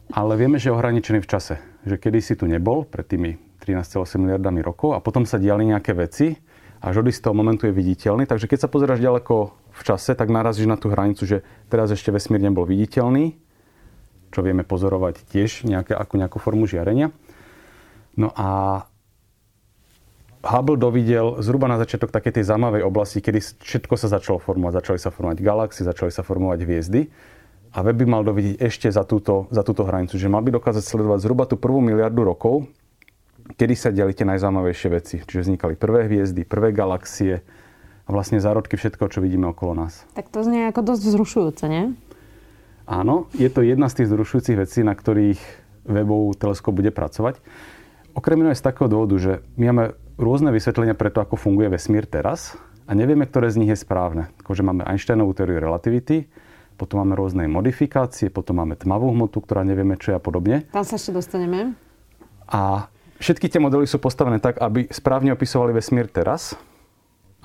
Ale 0.07 0.39
vieme, 0.39 0.55
že 0.55 0.71
je 0.71 0.75
ohraničený 0.75 1.19
v 1.19 1.27
čase. 1.27 1.59
Že 1.83 1.99
kedy 1.99 2.19
si 2.23 2.33
tu 2.39 2.47
nebol, 2.47 2.87
pred 2.87 3.03
tými 3.03 3.35
13,8 3.67 4.23
miliardami 4.23 4.63
rokov 4.63 4.95
a 4.95 5.03
potom 5.03 5.27
sa 5.27 5.35
diali 5.35 5.67
nejaké 5.67 5.91
veci 5.91 6.39
až 6.77 7.01
od 7.01 7.09
istého 7.09 7.33
momentu 7.33 7.65
je 7.65 7.73
viditeľný. 7.73 8.29
Takže 8.29 8.45
keď 8.45 8.59
sa 8.65 8.69
pozeráš 8.69 9.01
ďaleko 9.01 9.35
v 9.53 9.81
čase, 9.81 10.13
tak 10.13 10.29
narazíš 10.29 10.69
na 10.69 10.77
tú 10.77 10.93
hranicu, 10.93 11.25
že 11.25 11.41
teraz 11.73 11.89
ešte 11.89 12.13
vesmír 12.13 12.41
nebol 12.41 12.69
viditeľný, 12.69 13.37
čo 14.29 14.39
vieme 14.45 14.61
pozorovať 14.61 15.25
tiež 15.25 15.65
nejaké, 15.65 15.97
ako 15.97 16.13
nejakú 16.21 16.37
formu 16.37 16.69
žiarenia. 16.69 17.09
No 18.17 18.33
a 18.33 18.81
Hubble 20.45 20.77
dovidel 20.77 21.41
zhruba 21.41 21.65
na 21.65 21.81
začiatok 21.81 22.13
takej 22.13 22.39
tej 22.39 22.47
zaujímavej 22.53 22.85
oblasti, 22.85 23.19
kedy 23.19 23.41
všetko 23.41 23.97
sa 23.97 24.07
začalo 24.07 24.37
formovať. 24.37 24.79
Začali 24.79 24.99
sa 25.01 25.09
formovať 25.09 25.37
galaxie, 25.41 25.83
začali 25.83 26.13
sa 26.13 26.21
formovať 26.21 26.61
hviezdy. 26.61 27.01
A 27.73 27.83
web 27.83 27.99
by 27.99 28.05
mal 28.07 28.23
dovidieť 28.23 28.63
ešte 28.63 28.87
za 28.87 29.03
túto, 29.03 29.49
za 29.51 29.65
túto 29.65 29.83
hranicu. 29.83 30.15
Že 30.15 30.31
mal 30.31 30.45
by 30.45 30.55
dokázať 30.55 30.83
sledovať 30.85 31.19
zhruba 31.25 31.49
tú 31.49 31.59
prvú 31.59 31.83
miliardu 31.83 32.23
rokov, 32.23 32.69
kedy 33.55 33.73
sa 33.77 33.95
diali 33.95 34.11
tie 34.11 34.27
najzaujímavejšie 34.27 34.89
veci. 34.91 35.15
Čiže 35.23 35.47
vznikali 35.47 35.79
prvé 35.79 36.11
hviezdy, 36.11 36.43
prvé 36.43 36.75
galaxie 36.75 37.45
a 38.03 38.09
vlastne 38.11 38.43
zárodky 38.43 38.75
všetko, 38.75 39.07
čo 39.07 39.23
vidíme 39.23 39.47
okolo 39.51 39.87
nás. 39.87 40.03
Tak 40.15 40.27
to 40.27 40.43
znie 40.43 40.67
ako 40.67 40.83
dosť 40.83 41.03
vzrušujúce, 41.07 41.65
nie? 41.71 41.83
Áno, 42.87 43.27
je 43.35 43.51
to 43.51 43.63
jedna 43.63 43.91
z 43.91 44.03
tých 44.03 44.07
vzrušujúcich 44.11 44.57
vecí, 44.59 44.79
na 44.83 44.95
ktorých 44.95 45.39
webový 45.87 46.35
teleskop 46.39 46.75
bude 46.75 46.91
pracovať. 46.91 47.39
Okrem 48.15 48.39
iného 48.41 48.55
z 48.55 48.63
takého 48.63 48.87
dôvodu, 48.87 49.15
že 49.19 49.33
my 49.59 49.63
máme 49.71 49.85
rôzne 50.15 50.49
vysvetlenia 50.55 50.95
pre 50.95 51.11
to, 51.11 51.19
ako 51.19 51.35
funguje 51.37 51.67
vesmír 51.69 52.07
teraz 52.07 52.55
a 52.87 52.95
nevieme, 52.95 53.27
ktoré 53.27 53.51
z 53.51 53.59
nich 53.59 53.71
je 53.75 53.79
správne. 53.83 54.31
Takže 54.41 54.63
máme 54.63 54.87
Einsteinovú 54.87 55.35
teóriu 55.35 55.59
relativity, 55.59 56.31
potom 56.79 57.03
máme 57.03 57.19
rôzne 57.19 57.43
modifikácie, 57.45 58.31
potom 58.31 58.63
máme 58.63 58.79
tmavú 58.79 59.11
hmotu, 59.11 59.43
ktorá 59.43 59.67
nevieme, 59.67 59.99
čo 59.99 60.13
je 60.13 60.17
a 60.17 60.21
podobne. 60.23 60.63
Tam 60.71 60.87
sa 60.87 60.95
ešte 60.95 61.11
dostaneme. 61.11 61.75
A 62.47 62.87
všetky 63.19 63.49
tie 63.49 63.61
modely 63.61 63.85
sú 63.85 63.97
postavené 64.01 64.41
tak, 64.41 64.57
aby 64.61 64.89
správne 64.89 65.33
opisovali 65.33 65.73
vesmír 65.75 66.09
teraz, 66.09 66.57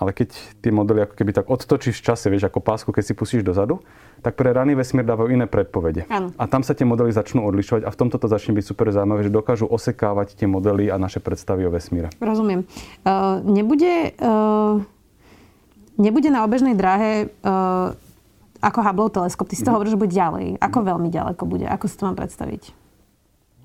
ale 0.03 0.11
keď 0.11 0.35
tie 0.59 0.73
modely 0.75 1.07
ako 1.07 1.15
keby 1.15 1.31
tak 1.31 1.47
odtočíš 1.47 2.03
v 2.03 2.07
čase, 2.11 2.27
vieš, 2.27 2.51
ako 2.51 2.59
pásku, 2.59 2.91
keď 2.91 3.05
si 3.07 3.15
pustíš 3.15 3.47
dozadu, 3.47 3.79
tak 4.25 4.35
pre 4.35 4.51
raný 4.51 4.75
vesmír 4.75 5.07
dávajú 5.07 5.31
iné 5.31 5.47
predpovede. 5.47 6.11
Ano. 6.11 6.35
A 6.35 6.51
tam 6.51 6.67
sa 6.67 6.75
tie 6.75 6.83
modely 6.83 7.15
začnú 7.15 7.47
odlišovať 7.47 7.87
a 7.87 7.91
v 7.93 7.99
tomto 7.99 8.19
to 8.19 8.27
začne 8.27 8.57
byť 8.57 8.65
super 8.67 8.91
zaujímavé, 8.91 9.29
že 9.29 9.31
dokážu 9.31 9.71
osekávať 9.71 10.35
tie 10.35 10.51
modely 10.51 10.91
a 10.91 10.99
naše 10.99 11.23
predstavy 11.23 11.69
o 11.69 11.71
vesmíre. 11.71 12.11
Rozumiem. 12.19 12.67
Uh, 13.07 13.39
nebude, 13.47 14.17
uh, 14.19 14.83
nebude 16.01 16.29
na 16.35 16.43
obežnej 16.43 16.75
dráhe 16.75 17.31
uh, 17.47 17.95
ako 18.63 18.79
Hubble 18.83 19.11
teleskop, 19.11 19.51
ty 19.51 19.59
si 19.59 19.67
to 19.67 19.71
mm. 19.71 19.75
hovoríš, 19.75 19.95
že 19.95 20.03
bude 20.03 20.15
ďalej. 20.15 20.47
Ako 20.63 20.79
veľmi 20.87 21.11
ďaleko 21.11 21.43
bude? 21.47 21.67
Ako 21.67 21.91
si 21.91 21.99
to 21.99 22.07
mám 22.07 22.19
predstaviť? 22.19 22.82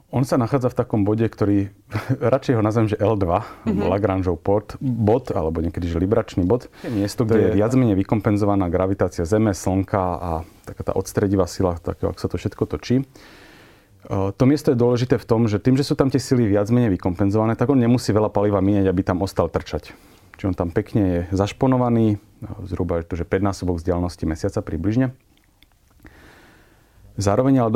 On 0.07 0.23
sa 0.23 0.39
nachádza 0.39 0.71
v 0.71 0.77
takom 0.79 1.01
bode, 1.03 1.27
ktorý, 1.27 1.67
radšej 2.35 2.55
ho 2.55 2.63
nazvem, 2.63 2.87
že 2.87 2.95
L2, 2.95 3.27
mm-hmm. 3.27 3.91
Lagrangeov 3.91 4.39
bod, 4.39 4.79
bod, 4.79 5.35
alebo 5.35 5.59
niekedy, 5.59 5.83
že 5.91 5.99
libračný 5.99 6.47
bod. 6.47 6.71
Je 6.79 6.91
miesto, 6.91 7.27
kde 7.27 7.51
je 7.51 7.59
viac 7.59 7.75
menej 7.75 7.99
vykompenzovaná 7.99 8.71
gravitácia 8.71 9.27
Zeme, 9.27 9.51
Slnka 9.51 9.99
a 9.99 10.31
taká 10.63 10.81
tá 10.87 10.93
odstredivá 10.95 11.43
sila, 11.43 11.75
tak 11.75 11.99
ako 11.99 12.19
sa 12.19 12.31
to 12.31 12.39
všetko 12.39 12.63
točí. 12.71 13.03
To 14.07 14.43
miesto 14.47 14.71
je 14.71 14.79
dôležité 14.79 15.19
v 15.19 15.27
tom, 15.27 15.51
že 15.51 15.59
tým, 15.59 15.75
že 15.75 15.83
sú 15.83 15.99
tam 15.99 16.07
tie 16.07 16.23
sily 16.23 16.47
viac 16.47 16.71
menej 16.71 16.95
vykompenzované, 16.95 17.59
tak 17.59 17.67
on 17.67 17.75
nemusí 17.75 18.15
veľa 18.15 18.31
paliva 18.31 18.63
míňať, 18.63 18.87
aby 18.87 19.01
tam 19.03 19.19
ostal 19.19 19.51
trčať. 19.51 19.91
Čiže 20.39 20.47
on 20.47 20.55
tam 20.55 20.69
pekne 20.71 21.03
je 21.03 21.21
zašponovaný, 21.35 22.15
zhruba 22.63 23.03
je 23.03 23.09
to, 23.09 23.19
že 23.19 23.27
5 23.27 23.43
násobok 23.43 23.81
vzdialenosti 23.81 24.23
mesiaca 24.23 24.63
približne. 24.63 25.11
Zároveň 27.17 27.65
ale 27.65 27.73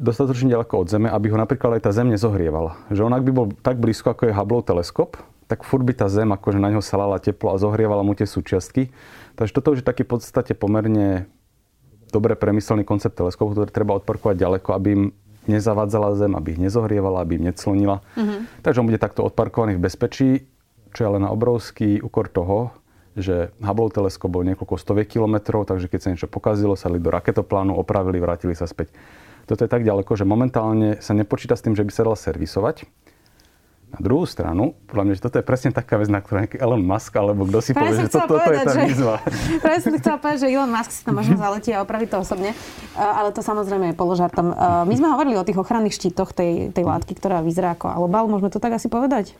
dostatočne 0.00 0.48
ďaleko 0.48 0.74
od 0.80 0.88
Zeme, 0.88 1.08
aby 1.12 1.28
ho 1.28 1.36
napríklad 1.36 1.76
aj 1.76 1.84
tá 1.84 1.90
Zem 1.92 2.08
nezohrievala. 2.08 2.80
Že 2.88 3.12
on 3.12 3.12
ak 3.12 3.24
by 3.28 3.32
bol 3.32 3.46
tak 3.60 3.76
blízko, 3.76 4.16
ako 4.16 4.32
je 4.32 4.36
Hubble 4.36 4.64
teleskop, 4.64 5.20
tak 5.52 5.68
furt 5.68 5.84
by 5.84 5.92
tá 5.92 6.08
Zem 6.08 6.32
akože 6.32 6.56
na 6.56 6.72
ňo 6.72 6.80
salala 6.80 7.20
teplo 7.20 7.52
a 7.52 7.60
zohrievala 7.60 8.00
mu 8.00 8.16
tie 8.16 8.24
súčiastky. 8.24 8.88
Takže 9.36 9.52
toto 9.52 9.76
už 9.76 9.84
je 9.84 9.86
taký 9.86 10.08
v 10.08 10.16
podstate 10.16 10.56
pomerne 10.56 11.28
dobre 12.08 12.34
premyslený 12.40 12.88
koncept 12.88 13.20
teleskopu, 13.20 13.52
ktorý 13.52 13.68
treba 13.68 14.00
odparkovať 14.00 14.36
ďaleko, 14.40 14.72
aby 14.72 14.88
im 14.96 15.02
nezavadzala 15.44 16.16
Zem, 16.16 16.32
aby 16.32 16.56
ich 16.56 16.60
nezohrievala, 16.60 17.20
aby 17.20 17.36
im 17.36 17.52
neclonila. 17.52 18.00
Mm-hmm. 18.16 18.64
Takže 18.64 18.80
on 18.80 18.88
bude 18.88 19.00
takto 19.02 19.28
odparkovaný 19.28 19.76
v 19.76 19.84
bezpečí, 19.84 20.30
čo 20.96 20.98
je 21.04 21.08
ale 21.08 21.18
na 21.20 21.28
obrovský 21.28 22.00
úkor 22.00 22.32
toho, 22.32 22.72
že 23.18 23.50
Hubble 23.58 23.90
teleskop 23.90 24.30
bol 24.30 24.46
niekoľko 24.46 24.78
stoviek 24.78 25.10
kilometrov, 25.10 25.66
takže 25.66 25.90
keď 25.90 26.00
sa 26.00 26.08
niečo 26.14 26.28
pokazilo, 26.30 26.78
sadli 26.78 27.02
do 27.02 27.10
raketoplánu, 27.10 27.74
opravili, 27.74 28.22
vrátili 28.22 28.54
sa 28.54 28.70
späť. 28.70 28.94
Toto 29.50 29.66
je 29.66 29.70
tak 29.70 29.82
ďaleko, 29.82 30.14
že 30.14 30.22
momentálne 30.22 31.02
sa 31.02 31.10
nepočíta 31.10 31.58
s 31.58 31.64
tým, 31.66 31.74
že 31.74 31.82
by 31.82 31.90
sa 31.90 32.06
dal 32.06 32.14
servisovať. 32.14 32.86
Na 33.90 33.98
druhú 33.98 34.22
stranu, 34.22 34.78
podľa 34.86 35.02
mňa, 35.02 35.14
že 35.18 35.22
toto 35.26 35.36
je 35.42 35.44
presne 35.44 35.74
taká 35.74 35.98
vec, 35.98 36.06
na 36.06 36.22
ktorú 36.22 36.46
nejaký 36.46 36.62
Elon 36.62 36.78
Musk 36.78 37.10
alebo 37.18 37.42
kto 37.42 37.58
si 37.58 37.74
povie, 37.74 38.06
že 38.06 38.06
toto, 38.06 38.38
toto 38.38 38.50
je 38.54 38.62
tá 38.62 38.74
výzva. 38.86 39.18
Práve 39.66 39.78
som 39.82 39.90
chcela 39.98 40.16
povedať, 40.22 40.46
že 40.46 40.54
Elon 40.54 40.70
Musk 40.70 40.90
si 40.94 41.02
to 41.02 41.10
možno 41.10 41.34
zaletí 41.34 41.74
a 41.74 41.82
opraví 41.82 42.06
to 42.06 42.22
osobne, 42.22 42.54
ale 42.94 43.34
to 43.34 43.42
samozrejme 43.42 43.90
je 43.90 43.94
položartom. 43.98 44.54
My 44.86 44.94
sme 44.94 45.10
hovorili 45.10 45.34
o 45.34 45.42
tých 45.42 45.58
ochranných 45.58 45.98
štítoch 45.98 46.30
tej, 46.30 46.70
tej 46.70 46.86
látky, 46.86 47.18
ktorá 47.18 47.42
vyzerá 47.42 47.74
ako 47.74 47.90
alobal, 47.90 48.30
môžeme 48.30 48.54
to 48.54 48.62
tak 48.62 48.78
asi 48.78 48.86
povedať? 48.86 49.34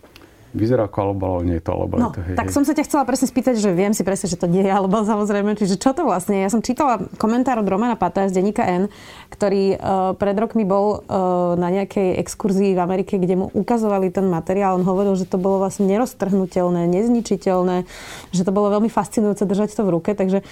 Vyzerá 0.51 0.91
ako 0.91 0.99
alobal, 0.99 1.31
ale 1.39 1.43
nie 1.47 1.57
je 1.59 1.65
to 1.65 1.71
alobal. 1.71 1.99
No, 2.03 2.09
to, 2.11 2.27
hej, 2.27 2.35
tak 2.35 2.51
hej. 2.51 2.55
som 2.59 2.67
sa 2.67 2.75
ťa 2.75 2.85
chcela 2.91 3.07
presne 3.07 3.31
spýtať, 3.31 3.55
že 3.63 3.71
viem 3.71 3.95
si 3.95 4.03
presne, 4.03 4.27
že 4.27 4.35
to 4.35 4.51
nie 4.51 4.67
je 4.67 4.73
alobal 4.73 5.07
samozrejme. 5.13 5.55
Čiže 5.55 5.79
čo 5.79 5.95
to 5.95 6.03
vlastne? 6.03 6.43
Ja 6.43 6.51
som 6.51 6.59
čítala 6.59 7.07
komentár 7.23 7.63
od 7.63 7.71
Romana 7.71 7.95
Pata 7.95 8.27
z 8.27 8.35
denníka 8.35 8.67
N, 8.67 8.91
ktorý 9.31 9.79
uh, 9.79 9.79
pred 10.19 10.35
rokmi 10.35 10.67
bol 10.67 11.07
uh, 11.07 11.55
na 11.55 11.71
nejakej 11.71 12.19
exkurzii 12.19 12.75
v 12.75 12.81
Amerike, 12.83 13.23
kde 13.23 13.39
mu 13.39 13.47
ukazovali 13.55 14.11
ten 14.11 14.27
materiál. 14.27 14.75
On 14.75 14.87
hovoril, 14.87 15.15
že 15.15 15.31
to 15.31 15.39
bolo 15.39 15.63
vlastne 15.63 15.87
neroztrhnutelné, 15.87 16.91
nezničiteľné, 16.91 17.87
že 18.35 18.43
to 18.43 18.51
bolo 18.51 18.75
veľmi 18.75 18.91
fascinujúce 18.91 19.47
držať 19.47 19.79
to 19.79 19.87
v 19.87 19.93
ruke. 19.95 20.11
Takže 20.19 20.43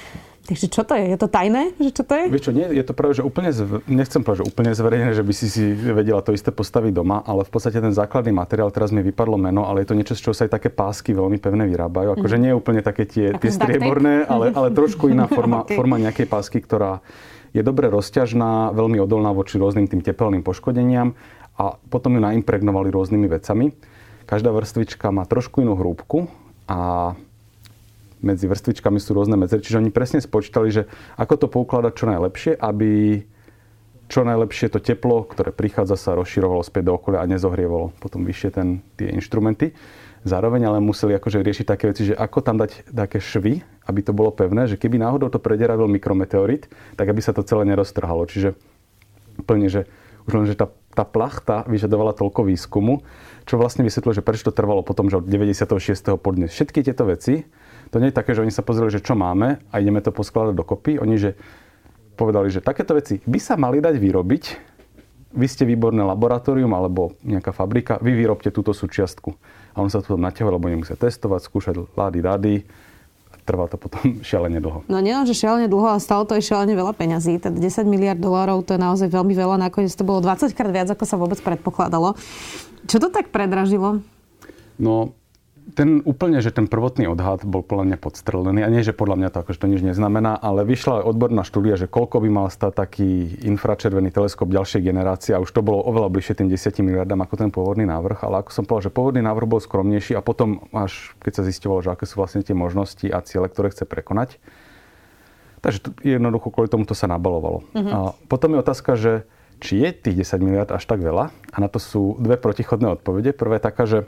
Takže 0.49 0.67
čo 0.73 0.81
to 0.81 0.97
je? 0.97 1.13
Je 1.13 1.19
to 1.21 1.29
tajné? 1.29 1.77
Že 1.77 1.91
čo 1.93 2.03
to 2.09 2.13
je? 2.17 2.25
Vieš 2.33 2.45
čo, 2.49 2.53
nie, 2.57 2.65
je 2.73 2.81
to 2.81 2.97
práve, 2.97 3.21
že 3.21 3.21
úplne, 3.21 3.53
zv... 3.53 3.85
nechcem 3.85 4.25
povedať, 4.25 4.41
že 4.41 4.49
úplne 4.49 4.73
zverejnené, 4.73 5.13
že 5.13 5.21
by 5.21 5.35
si 5.37 5.47
si 5.53 5.77
vedela 5.77 6.25
to 6.25 6.33
isté 6.33 6.49
postaviť 6.49 6.89
doma, 6.97 7.21
ale 7.21 7.45
v 7.45 7.53
podstate 7.53 7.85
ten 7.85 7.93
základný 7.93 8.33
materiál, 8.33 8.73
teraz 8.73 8.89
mi 8.89 9.05
vypadlo 9.05 9.37
meno, 9.37 9.69
ale 9.69 9.85
je 9.85 9.93
to 9.93 9.99
niečo, 10.01 10.17
z 10.17 10.25
čoho 10.25 10.33
sa 10.33 10.49
aj 10.49 10.57
také 10.57 10.73
pásky 10.73 11.13
veľmi 11.13 11.37
pevne 11.37 11.69
vyrábajú. 11.69 12.17
Akože 12.17 12.41
mm. 12.41 12.43
nie 12.43 12.51
je 12.51 12.57
úplne 12.57 12.81
také 12.81 13.05
tie, 13.05 13.37
tie 13.37 13.51
strieborné, 13.53 14.25
ale, 14.25 14.49
ale 14.57 14.73
trošku 14.73 15.13
iná 15.13 15.29
forma, 15.37 15.69
okay. 15.69 15.77
forma 15.77 16.01
nejakej 16.01 16.25
pásky, 16.25 16.65
ktorá 16.65 17.05
je 17.53 17.61
dobre 17.61 17.93
rozťažná, 17.93 18.73
veľmi 18.73 19.05
odolná 19.05 19.37
voči 19.37 19.61
rôznym 19.61 19.85
tým 19.85 20.01
tepelným 20.01 20.41
poškodeniam 20.41 21.13
a 21.61 21.77
potom 21.93 22.17
ju 22.17 22.25
naimpregnovali 22.25 22.89
rôznymi 22.89 23.29
vecami. 23.29 23.77
Každá 24.25 24.49
vrstvička 24.49 25.13
má 25.13 25.29
trošku 25.29 25.61
inú 25.61 25.77
hrúbku 25.77 26.25
a 26.65 27.13
medzi 28.21 28.51
vrstvičkami 28.51 28.99
sú 28.99 29.15
rôzne 29.15 29.39
medzery. 29.39 29.63
Čiže 29.63 29.81
oni 29.81 29.91
presne 29.95 30.19
spočítali, 30.19 30.69
že 30.75 30.91
ako 31.19 31.35
to 31.35 31.47
poukladať 31.47 31.93
čo 31.95 32.07
najlepšie, 32.11 32.53
aby 32.59 33.23
čo 34.09 34.25
najlepšie 34.25 34.73
to 34.73 34.81
teplo, 34.81 35.29
ktoré 35.29 35.53
prichádza, 35.53 36.01
sa 36.01 36.17
rozširovalo 36.17 36.65
späť 36.65 36.89
do 36.89 36.97
okolia 36.97 37.21
a 37.21 37.29
nezohrievalo 37.29 37.93
potom 38.01 38.25
vyššie 38.25 38.51
ten, 38.51 38.81
tie 38.97 39.13
inštrumenty. 39.13 39.77
Zároveň 40.27 40.67
ale 40.67 40.83
museli 40.83 41.15
akože 41.15 41.45
riešiť 41.45 41.67
také 41.69 41.85
veci, 41.93 42.11
že 42.11 42.15
ako 42.17 42.43
tam 42.43 42.59
dať 42.59 42.91
také 42.91 43.23
švy, 43.23 43.63
aby 43.87 44.01
to 44.03 44.17
bolo 44.17 44.35
pevné, 44.35 44.67
že 44.67 44.81
keby 44.81 44.99
náhodou 44.99 45.31
to 45.31 45.39
predieravil 45.39 45.87
mikrometeorit, 45.87 46.67
tak 46.99 47.07
aby 47.07 47.21
sa 47.23 47.37
to 47.37 47.47
celé 47.47 47.69
neroztrhalo. 47.69 48.27
Čiže 48.27 48.59
úplne, 49.39 49.71
že 49.71 49.87
už 50.27 50.33
len, 50.35 50.47
že 50.51 50.59
tá, 50.59 50.69
tá 50.93 51.07
plachta 51.07 51.63
vyžadovala 51.71 52.13
toľko 52.13 52.51
výskumu, 52.51 53.07
čo 53.47 53.57
vlastne 53.57 53.87
vysvetlilo, 53.87 54.19
že 54.19 54.27
prečo 54.27 54.51
to 54.51 54.53
trvalo 54.53 54.83
potom, 54.83 55.09
že 55.09 55.23
od 55.23 55.27
96. 55.31 56.19
podnes. 56.21 56.53
Všetky 56.53 56.85
tieto 56.85 57.09
veci 57.09 57.49
to 57.89 58.01
nie 58.01 58.13
je 58.13 58.19
také, 58.19 58.37
že 58.37 58.45
oni 58.45 58.53
sa 58.53 58.61
pozreli, 58.61 58.93
že 58.93 59.05
čo 59.05 59.17
máme 59.17 59.61
a 59.73 59.75
ideme 59.81 60.05
to 60.05 60.13
poskladať 60.13 60.55
dokopy. 60.55 61.01
Oni, 61.01 61.17
že 61.17 61.35
povedali, 62.19 62.51
že 62.51 62.59
takéto 62.59 62.99
veci 62.99 63.23
by 63.23 63.39
sa 63.39 63.55
mali 63.55 63.79
dať 63.79 63.95
vyrobiť. 63.97 64.45
Vy 65.29 65.47
ste 65.47 65.69
výborné 65.69 66.03
laboratórium 66.03 66.73
alebo 66.73 67.15
nejaká 67.21 67.53
fabrika, 67.53 68.01
vy 68.01 68.17
vyrobte 68.17 68.49
túto 68.49 68.73
súčiastku. 68.73 69.37
A 69.77 69.85
on 69.85 69.93
sa 69.93 70.03
tu 70.03 70.17
naťahol, 70.17 70.57
lebo 70.57 70.67
nemusia 70.73 70.97
testovať, 70.97 71.41
skúšať 71.47 71.75
lády, 71.95 72.19
rady. 72.25 72.55
Trvá 73.45 73.65
to 73.69 73.81
potom 73.81 74.19
šialene 74.29 74.61
dlho. 74.61 74.89
No 74.89 74.99
nie 75.01 75.15
že 75.25 75.37
šialene 75.37 75.69
dlho, 75.69 75.97
ale 75.97 76.01
stalo 76.03 76.25
to 76.29 76.37
aj 76.37 76.45
šialene 76.45 76.75
veľa 76.75 76.93
peňazí. 76.97 77.41
Ten 77.41 77.57
10 77.57 77.89
miliard 77.89 78.19
dolárov 78.19 78.65
to 78.65 78.77
je 78.77 78.81
naozaj 78.81 79.09
veľmi 79.09 79.33
veľa. 79.37 79.61
Nakoniec 79.69 79.93
to 79.93 80.05
bolo 80.05 80.25
20 80.25 80.53
krát 80.53 80.73
viac, 80.73 80.89
ako 80.93 81.05
sa 81.05 81.17
vôbec 81.21 81.39
predpokladalo. 81.41 82.17
Čo 82.89 82.97
to 83.01 83.09
tak 83.13 83.29
predražilo? 83.29 84.01
No, 84.81 85.13
ten 85.75 86.01
úplne, 86.09 86.41
že 86.41 86.49
ten 86.49 86.65
prvotný 86.65 87.13
odhad 87.13 87.45
bol 87.45 87.61
podľa 87.61 87.93
mňa 87.93 87.99
podstrelený. 88.01 88.65
A 88.65 88.73
nie, 88.73 88.81
že 88.81 88.97
podľa 88.97 89.17
mňa 89.21 89.29
to 89.29 89.39
akože 89.45 89.61
to 89.61 89.69
nič 89.69 89.85
neznamená, 89.85 90.41
ale 90.41 90.65
vyšla 90.65 91.05
odborná 91.05 91.45
štúdia, 91.45 91.77
že 91.77 91.91
koľko 91.91 92.25
by 92.25 92.29
mal 92.33 92.49
stať 92.49 92.73
taký 92.73 93.37
infračervený 93.45 94.09
teleskop 94.09 94.49
ďalšej 94.49 94.81
generácie 94.81 95.37
a 95.37 95.43
už 95.45 95.53
to 95.53 95.61
bolo 95.61 95.85
oveľa 95.85 96.09
bližšie 96.09 96.41
tým 96.41 96.49
10 96.49 96.81
miliardám 96.81 97.21
ako 97.21 97.35
ten 97.37 97.51
pôvodný 97.53 97.85
návrh. 97.85 98.25
Ale 98.25 98.47
ako 98.47 98.51
som 98.55 98.65
povedal, 98.65 98.89
že 98.89 98.97
pôvodný 98.97 99.21
návrh 99.21 99.47
bol 99.47 99.61
skromnejší 99.61 100.17
a 100.17 100.25
potom 100.25 100.65
až 100.73 101.13
keď 101.21 101.33
sa 101.41 101.43
zistovalo, 101.45 101.85
že 101.85 101.93
aké 101.93 102.09
sú 102.09 102.17
vlastne 102.17 102.41
tie 102.41 102.57
možnosti 102.57 103.05
a 103.13 103.21
ciele, 103.21 103.53
ktoré 103.53 103.69
chce 103.69 103.85
prekonať. 103.85 104.41
Takže 105.61 105.79
to, 105.85 105.89
jednoducho 106.07 106.55
kvôli 106.55 106.71
tomu 106.71 106.87
to 106.87 106.95
sa 106.95 107.11
nabalovalo. 107.11 107.67
Uh-huh. 107.75 107.91
A 107.91 107.99
potom 108.31 108.55
je 108.55 108.63
otázka, 108.63 108.95
že 108.95 109.27
či 109.59 109.83
je 109.83 109.91
tých 109.91 110.23
10 110.23 110.39
miliard 110.39 110.71
až 110.71 110.87
tak 110.87 111.03
veľa? 111.03 111.35
A 111.51 111.57
na 111.59 111.67
to 111.67 111.83
sú 111.83 112.15
dve 112.23 112.39
protichodné 112.39 112.95
odpovede. 112.95 113.35
Prvé 113.35 113.59
taká, 113.59 113.91
že 113.91 114.07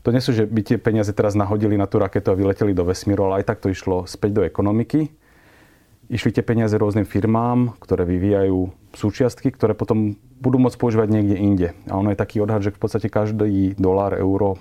to 0.00 0.12
nie 0.12 0.22
sú, 0.24 0.32
že 0.32 0.48
by 0.48 0.60
tie 0.64 0.78
peniaze 0.80 1.12
teraz 1.12 1.36
nahodili 1.36 1.76
na 1.76 1.84
tú 1.84 2.00
raketu 2.00 2.32
a 2.32 2.38
vyleteli 2.38 2.72
do 2.72 2.88
vesmíru, 2.88 3.28
ale 3.28 3.42
aj 3.42 3.52
tak 3.52 3.58
to 3.60 3.68
išlo 3.68 4.08
späť 4.08 4.40
do 4.40 4.42
ekonomiky. 4.44 5.12
Išli 6.10 6.34
tie 6.34 6.42
peniaze 6.42 6.74
rôznym 6.74 7.06
firmám, 7.06 7.78
ktoré 7.78 8.02
vyvíjajú 8.02 8.74
súčiastky, 8.98 9.54
ktoré 9.54 9.78
potom 9.78 10.18
budú 10.42 10.58
môcť 10.58 10.74
používať 10.74 11.08
niekde 11.12 11.36
inde. 11.38 11.68
A 11.86 11.94
ono 11.94 12.10
je 12.10 12.18
taký 12.18 12.42
odhad, 12.42 12.66
že 12.66 12.74
v 12.74 12.82
podstate 12.82 13.06
každý 13.06 13.78
dolár, 13.78 14.18
euro 14.18 14.58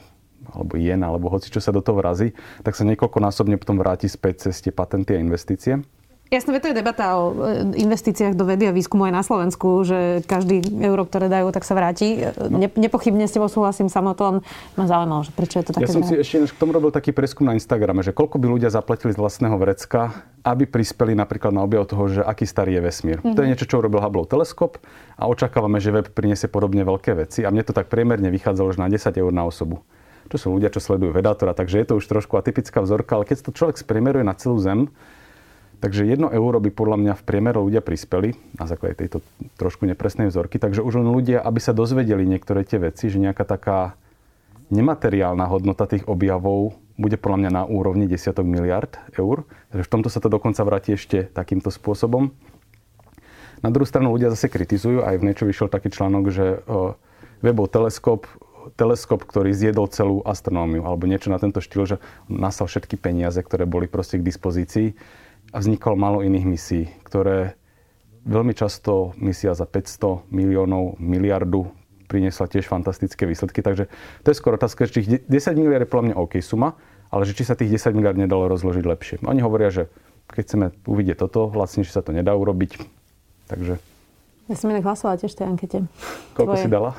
alebo 0.50 0.78
jen, 0.78 1.02
alebo 1.02 1.30
hoci 1.30 1.50
čo 1.54 1.62
sa 1.62 1.70
do 1.70 1.82
toho 1.82 2.02
vrazí, 2.02 2.34
tak 2.66 2.74
sa 2.74 2.86
niekoľkonásobne 2.86 3.62
potom 3.62 3.78
vráti 3.78 4.10
späť 4.10 4.50
cez 4.50 4.62
tie 4.62 4.74
patenty 4.74 5.14
a 5.14 5.22
investície. 5.22 5.82
Jasné, 6.30 6.62
to 6.62 6.70
je 6.70 6.78
debata 6.78 7.18
o 7.18 7.34
e, 7.34 7.74
investíciách 7.82 8.38
do 8.38 8.46
vedy 8.46 8.70
a 8.70 8.74
výskumu 8.74 9.10
aj 9.10 9.14
na 9.18 9.24
Slovensku, 9.26 9.82
že 9.82 10.22
každý 10.30 10.62
euro, 10.86 11.02
ktoré 11.02 11.26
dajú, 11.26 11.50
tak 11.50 11.66
sa 11.66 11.74
vráti. 11.74 12.22
No. 12.38 12.62
Ne, 12.62 12.70
nepochybne 12.70 13.26
s 13.26 13.34
tebou 13.34 13.50
súhlasím 13.50 13.90
samo 13.90 14.14
to 14.14 14.24
len 14.30 14.38
ma 14.78 14.86
zaujímalo, 14.86 15.26
že 15.26 15.34
prečo 15.34 15.58
je 15.58 15.66
to 15.66 15.72
také 15.74 15.90
Ja 15.90 15.98
som 15.98 16.06
si 16.06 16.22
ešte 16.22 16.54
k 16.54 16.62
tomu 16.62 16.78
robil 16.78 16.94
taký 16.94 17.18
preskum 17.18 17.50
na 17.50 17.58
Instagrame, 17.58 18.06
že 18.06 18.14
koľko 18.14 18.38
by 18.38 18.46
ľudia 18.46 18.70
zaplatili 18.70 19.10
z 19.10 19.18
vlastného 19.18 19.58
vrecka, 19.58 20.22
aby 20.46 20.70
prispeli 20.70 21.18
napríklad 21.18 21.50
na 21.50 21.66
objav 21.66 21.90
toho, 21.90 22.06
že 22.06 22.22
aký 22.22 22.46
starý 22.46 22.78
je 22.78 22.82
vesmír. 22.86 23.18
Mm-hmm. 23.26 23.34
To 23.34 23.42
je 23.42 23.50
niečo, 23.50 23.66
čo 23.66 23.82
urobil 23.82 23.98
Hubble 23.98 24.30
teleskop 24.30 24.78
a 25.18 25.26
očakávame, 25.26 25.82
že 25.82 25.90
web 25.90 26.14
priniesie 26.14 26.46
podobne 26.46 26.86
veľké 26.86 27.18
veci. 27.18 27.42
A 27.42 27.50
mne 27.50 27.66
to 27.66 27.74
tak 27.74 27.90
priemerne 27.90 28.30
vychádzalo 28.30 28.70
už 28.70 28.78
na 28.78 28.86
10 28.86 29.18
eur 29.18 29.34
na 29.34 29.50
osobu. 29.50 29.82
To 30.30 30.38
sú 30.38 30.54
ľudia, 30.54 30.70
čo 30.70 30.78
sledujú 30.78 31.10
vedátora, 31.10 31.58
takže 31.58 31.82
je 31.82 31.86
to 31.90 31.98
už 31.98 32.06
trošku 32.06 32.38
atypická 32.38 32.86
vzorka, 32.86 33.18
ale 33.18 33.26
keď 33.26 33.50
to 33.50 33.50
človek 33.50 33.82
spriemeruje 33.82 34.22
na 34.22 34.38
celú 34.38 34.62
Zem, 34.62 34.94
Takže 35.80 36.04
1 36.04 36.36
euro 36.36 36.60
by 36.60 36.76
podľa 36.76 36.98
mňa 37.00 37.14
v 37.16 37.24
priemere 37.24 37.56
ľudia 37.56 37.80
prispeli 37.80 38.36
na 38.60 38.68
základe 38.68 39.00
tejto 39.00 39.24
trošku 39.56 39.88
nepresnej 39.88 40.28
vzorky. 40.28 40.60
Takže 40.60 40.84
už 40.84 41.00
len 41.00 41.08
ľudia, 41.08 41.40
aby 41.40 41.60
sa 41.64 41.72
dozvedeli 41.72 42.28
niektoré 42.28 42.68
tie 42.68 42.84
veci, 42.84 43.08
že 43.08 43.16
nejaká 43.16 43.48
taká 43.48 43.96
nemateriálna 44.76 45.48
hodnota 45.48 45.88
tých 45.88 46.04
objavov 46.04 46.76
bude 47.00 47.16
podľa 47.16 47.48
mňa 47.48 47.52
na 47.56 47.64
úrovni 47.64 48.12
desiatok 48.12 48.44
miliard 48.44 48.92
eur. 49.16 49.48
Takže 49.72 49.88
v 49.88 49.92
tomto 49.92 50.12
sa 50.12 50.20
to 50.20 50.28
dokonca 50.28 50.60
vráti 50.68 51.00
ešte 51.00 51.32
takýmto 51.32 51.72
spôsobom. 51.72 52.36
Na 53.64 53.72
druhú 53.72 53.88
stranu 53.88 54.12
ľudia 54.12 54.36
zase 54.36 54.52
kritizujú, 54.52 55.04
aj 55.04 55.16
v 55.16 55.26
niečo 55.32 55.48
vyšiel 55.48 55.72
taký 55.72 55.92
článok, 55.92 56.24
že 56.28 56.46
Webov 57.40 57.72
teleskop, 57.72 58.28
teleskop, 58.76 59.24
ktorý 59.24 59.56
zjedol 59.56 59.88
celú 59.88 60.20
astronómiu, 60.28 60.84
alebo 60.84 61.08
niečo 61.08 61.32
na 61.32 61.40
tento 61.40 61.64
štýl, 61.64 61.88
že 61.88 61.98
nasal 62.28 62.68
všetky 62.68 63.00
peniaze, 63.00 63.40
ktoré 63.40 63.64
boli 63.64 63.88
proste 63.88 64.20
k 64.20 64.28
dispozícii 64.28 65.00
a 65.50 65.58
vznikalo 65.58 65.96
malo 65.98 66.20
iných 66.22 66.46
misií, 66.46 66.86
ktoré 67.04 67.58
veľmi 68.28 68.54
často 68.54 69.18
misia 69.18 69.56
za 69.58 69.66
500 69.66 70.30
miliónov, 70.30 71.00
miliardu 71.02 71.72
priniesla 72.10 72.50
tiež 72.50 72.66
fantastické 72.66 73.30
výsledky. 73.30 73.62
Takže 73.62 73.86
to 74.26 74.28
je 74.34 74.36
skoro 74.36 74.58
otázka, 74.58 74.90
že 74.90 75.02
tých 75.02 75.08
10 75.30 75.62
miliard 75.62 75.86
je 75.86 75.92
podľa 75.94 76.06
mňa 76.10 76.16
OK 76.18 76.42
suma, 76.42 76.74
ale 77.14 77.26
že 77.26 77.38
či 77.38 77.46
sa 77.46 77.54
tých 77.54 77.70
10 77.70 77.94
miliard 77.94 78.18
nedalo 78.18 78.50
rozložiť 78.50 78.84
lepšie. 78.86 79.16
Oni 79.26 79.42
hovoria, 79.46 79.70
že 79.70 79.94
keď 80.30 80.42
chceme 80.46 80.66
uvidieť 80.86 81.26
toto, 81.26 81.50
že 81.54 81.94
sa 81.94 82.02
to 82.02 82.14
nedá 82.14 82.34
urobiť. 82.34 82.82
Takže... 83.50 83.78
Ja 84.50 84.56
som 84.58 84.74
inak 84.74 84.86
hlasovala 84.86 85.22
tiež 85.22 85.34
v 85.34 85.38
tej 85.38 85.48
ankete. 85.50 85.78
Koľko 86.34 86.58
Tvoje. 86.58 86.66
si 86.66 86.70
dala? 86.70 86.98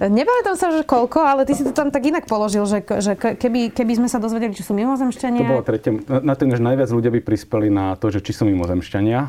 Nepamätám 0.00 0.56
sa, 0.56 0.72
že 0.72 0.82
koľko, 0.82 1.20
ale 1.20 1.44
ty 1.44 1.52
si 1.52 1.60
to 1.60 1.76
tam 1.76 1.92
tak 1.92 2.02
inak 2.08 2.24
položil, 2.24 2.64
že, 2.64 2.80
že 2.82 3.14
keby, 3.16 3.68
keby 3.70 4.00
sme 4.00 4.08
sa 4.08 4.16
dozvedeli, 4.16 4.56
či 4.56 4.64
sú 4.64 4.72
mimozemšťania. 4.72 5.44
To 5.44 5.52
bolo 5.60 5.64
tretie. 5.64 6.00
Na 6.08 6.32
tým, 6.34 6.56
že 6.56 6.64
najviac 6.64 6.88
ľudia 6.88 7.12
by 7.12 7.20
prispeli 7.20 7.68
na 7.68 7.92
to, 8.00 8.08
že 8.08 8.24
či 8.24 8.32
sú 8.32 8.48
mimozemšťania, 8.48 9.20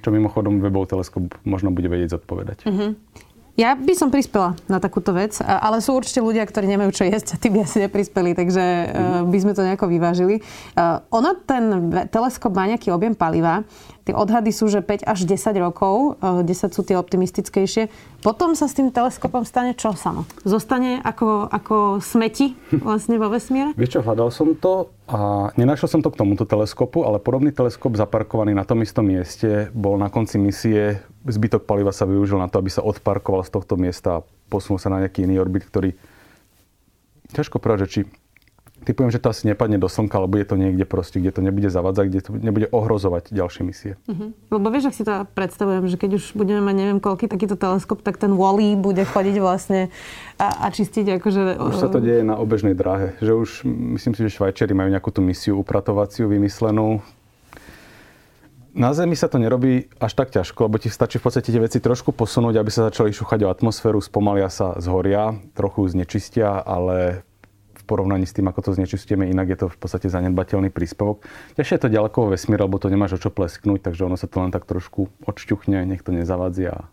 čo 0.00 0.08
mimochodom 0.08 0.64
webov 0.64 0.88
teleskop 0.88 1.28
možno 1.44 1.70
bude 1.70 1.92
vedieť 1.92 2.16
zodpovedať. 2.16 2.58
Uh-huh. 2.64 2.96
Ja 3.58 3.74
by 3.74 3.90
som 3.90 4.14
prispela 4.14 4.54
na 4.70 4.78
takúto 4.78 5.10
vec, 5.10 5.34
ale 5.42 5.82
sú 5.82 5.98
určite 5.98 6.22
ľudia, 6.22 6.46
ktorí 6.46 6.70
nemajú 6.70 6.94
čo 6.94 7.02
jesť 7.10 7.34
a 7.34 7.36
tí 7.42 7.50
by 7.50 7.66
asi 7.66 7.82
neprispeli, 7.82 8.30
takže 8.38 8.62
mm-hmm. 8.62 9.34
by 9.34 9.38
sme 9.42 9.52
to 9.58 9.66
nejako 9.66 9.90
vyvážili. 9.90 10.46
Ono, 11.10 11.30
ten 11.42 11.90
teleskop 12.06 12.54
má 12.54 12.70
nejaký 12.70 12.94
objem 12.94 13.18
paliva. 13.18 13.66
Tie 14.06 14.14
odhady 14.14 14.54
sú, 14.54 14.70
že 14.70 14.78
5 14.78 15.02
až 15.02 15.26
10 15.26 15.58
rokov, 15.58 16.22
10 16.22 16.46
sú 16.70 16.86
tie 16.86 16.94
optimistickejšie. 17.02 17.90
Potom 18.18 18.58
sa 18.58 18.66
s 18.66 18.74
tým 18.74 18.90
teleskopom 18.90 19.46
stane 19.46 19.78
čo 19.78 19.94
samo? 19.94 20.26
Zostane 20.42 20.98
ako, 21.06 21.46
ako 21.54 21.76
smeti 22.02 22.58
vlastne 22.74 23.14
vo 23.14 23.30
vesmíre? 23.30 23.78
Vieš 23.78 23.98
čo, 23.98 24.00
hľadal 24.02 24.34
som 24.34 24.58
to 24.58 24.90
a 25.06 25.48
nenašiel 25.54 25.86
som 25.86 26.02
to 26.02 26.10
k 26.10 26.18
tomuto 26.18 26.42
teleskopu, 26.42 27.06
ale 27.06 27.22
podobný 27.22 27.54
teleskop 27.54 27.94
zaparkovaný 27.94 28.58
na 28.58 28.66
tom 28.66 28.82
istom 28.82 29.06
mieste 29.06 29.70
bol 29.70 29.94
na 30.02 30.10
konci 30.10 30.34
misie, 30.34 30.98
zbytok 31.30 31.62
paliva 31.62 31.94
sa 31.94 32.10
využil 32.10 32.42
na 32.42 32.50
to, 32.50 32.58
aby 32.58 32.74
sa 32.74 32.82
odparkoval 32.82 33.46
z 33.46 33.54
tohto 33.54 33.78
miesta 33.78 34.18
a 34.18 34.24
posunul 34.50 34.82
sa 34.82 34.90
na 34.90 35.06
nejaký 35.06 35.22
iný 35.22 35.38
orbit, 35.38 35.70
ktorý 35.70 35.94
ťažko 37.30 37.62
povedať, 37.62 37.86
či 37.86 38.00
typujem, 38.88 39.12
že 39.12 39.20
to 39.20 39.28
asi 39.28 39.44
nepadne 39.44 39.76
do 39.76 39.84
slnka, 39.84 40.16
alebo 40.16 40.40
je 40.40 40.48
to 40.48 40.56
niekde 40.56 40.88
proste, 40.88 41.20
kde 41.20 41.36
to 41.36 41.40
nebude 41.44 41.68
zavadzať, 41.68 42.04
kde 42.08 42.20
to 42.24 42.30
nebude 42.32 42.66
ohrozovať 42.72 43.28
ďalšie 43.28 43.62
misie. 43.68 44.00
Uh-huh. 44.08 44.32
Lebo 44.48 44.72
vieš, 44.72 44.88
ak 44.88 44.96
si 44.96 45.04
to 45.04 45.28
predstavujem, 45.36 45.84
že 45.92 46.00
keď 46.00 46.16
už 46.16 46.32
budeme 46.32 46.64
mať 46.64 46.74
neviem 46.80 46.98
koľký 47.04 47.28
takýto 47.28 47.60
teleskop, 47.60 48.00
tak 48.00 48.16
ten 48.16 48.32
Wally 48.32 48.80
bude 48.80 49.04
chodiť 49.04 49.36
vlastne 49.44 49.92
a, 50.40 50.64
a 50.64 50.66
čistiť 50.72 51.20
akože... 51.20 51.60
Už 51.60 51.76
sa 51.76 51.92
to 51.92 52.00
deje 52.00 52.24
na 52.24 52.40
obežnej 52.40 52.72
dráhe. 52.72 53.12
Že 53.20 53.32
už, 53.36 53.50
myslím 54.00 54.16
si, 54.16 54.24
že 54.24 54.32
Švajčeri 54.32 54.72
majú 54.72 54.88
nejakú 54.88 55.12
tú 55.12 55.20
misiu 55.20 55.60
upratovaciu 55.60 56.24
vymyslenú. 56.32 57.04
Na 58.78 58.94
Zemi 58.94 59.18
sa 59.18 59.26
to 59.26 59.42
nerobí 59.42 59.90
až 59.98 60.14
tak 60.14 60.30
ťažko, 60.30 60.70
lebo 60.70 60.78
ti 60.78 60.86
stačí 60.86 61.18
v 61.18 61.26
podstate 61.26 61.50
tie 61.50 61.58
veci 61.58 61.82
trošku 61.82 62.14
posunúť, 62.14 62.62
aby 62.62 62.70
sa 62.70 62.86
začali 62.86 63.10
šúchať 63.10 63.42
o 63.42 63.50
atmosféru, 63.50 63.98
spomalia 63.98 64.46
sa, 64.52 64.78
zhoria, 64.78 65.34
trochu 65.58 65.90
znečistia, 65.90 66.62
ale 66.62 67.26
porovnaní 67.88 68.28
s 68.28 68.36
tým, 68.36 68.52
ako 68.52 68.60
to 68.68 68.70
znečistujeme 68.76 69.24
inak, 69.24 69.48
je 69.48 69.58
to 69.64 69.66
v 69.72 69.78
podstate 69.80 70.12
zanedbateľný 70.12 70.68
príspevok. 70.68 71.24
Ďalšie 71.56 71.80
je 71.80 71.82
to 71.88 71.94
ďaleko 71.96 72.16
vo 72.20 72.28
vesmíre, 72.36 72.60
lebo 72.68 72.76
to 72.76 72.92
nemáš 72.92 73.16
o 73.16 73.22
čo 73.24 73.32
plesknúť, 73.32 73.88
takže 73.88 74.04
ono 74.04 74.20
sa 74.20 74.28
to 74.28 74.44
len 74.44 74.52
tak 74.52 74.68
trošku 74.68 75.08
odšťuchne, 75.24 75.88
nech 75.88 76.04
to 76.04 76.12
nezavadzia. 76.12 76.84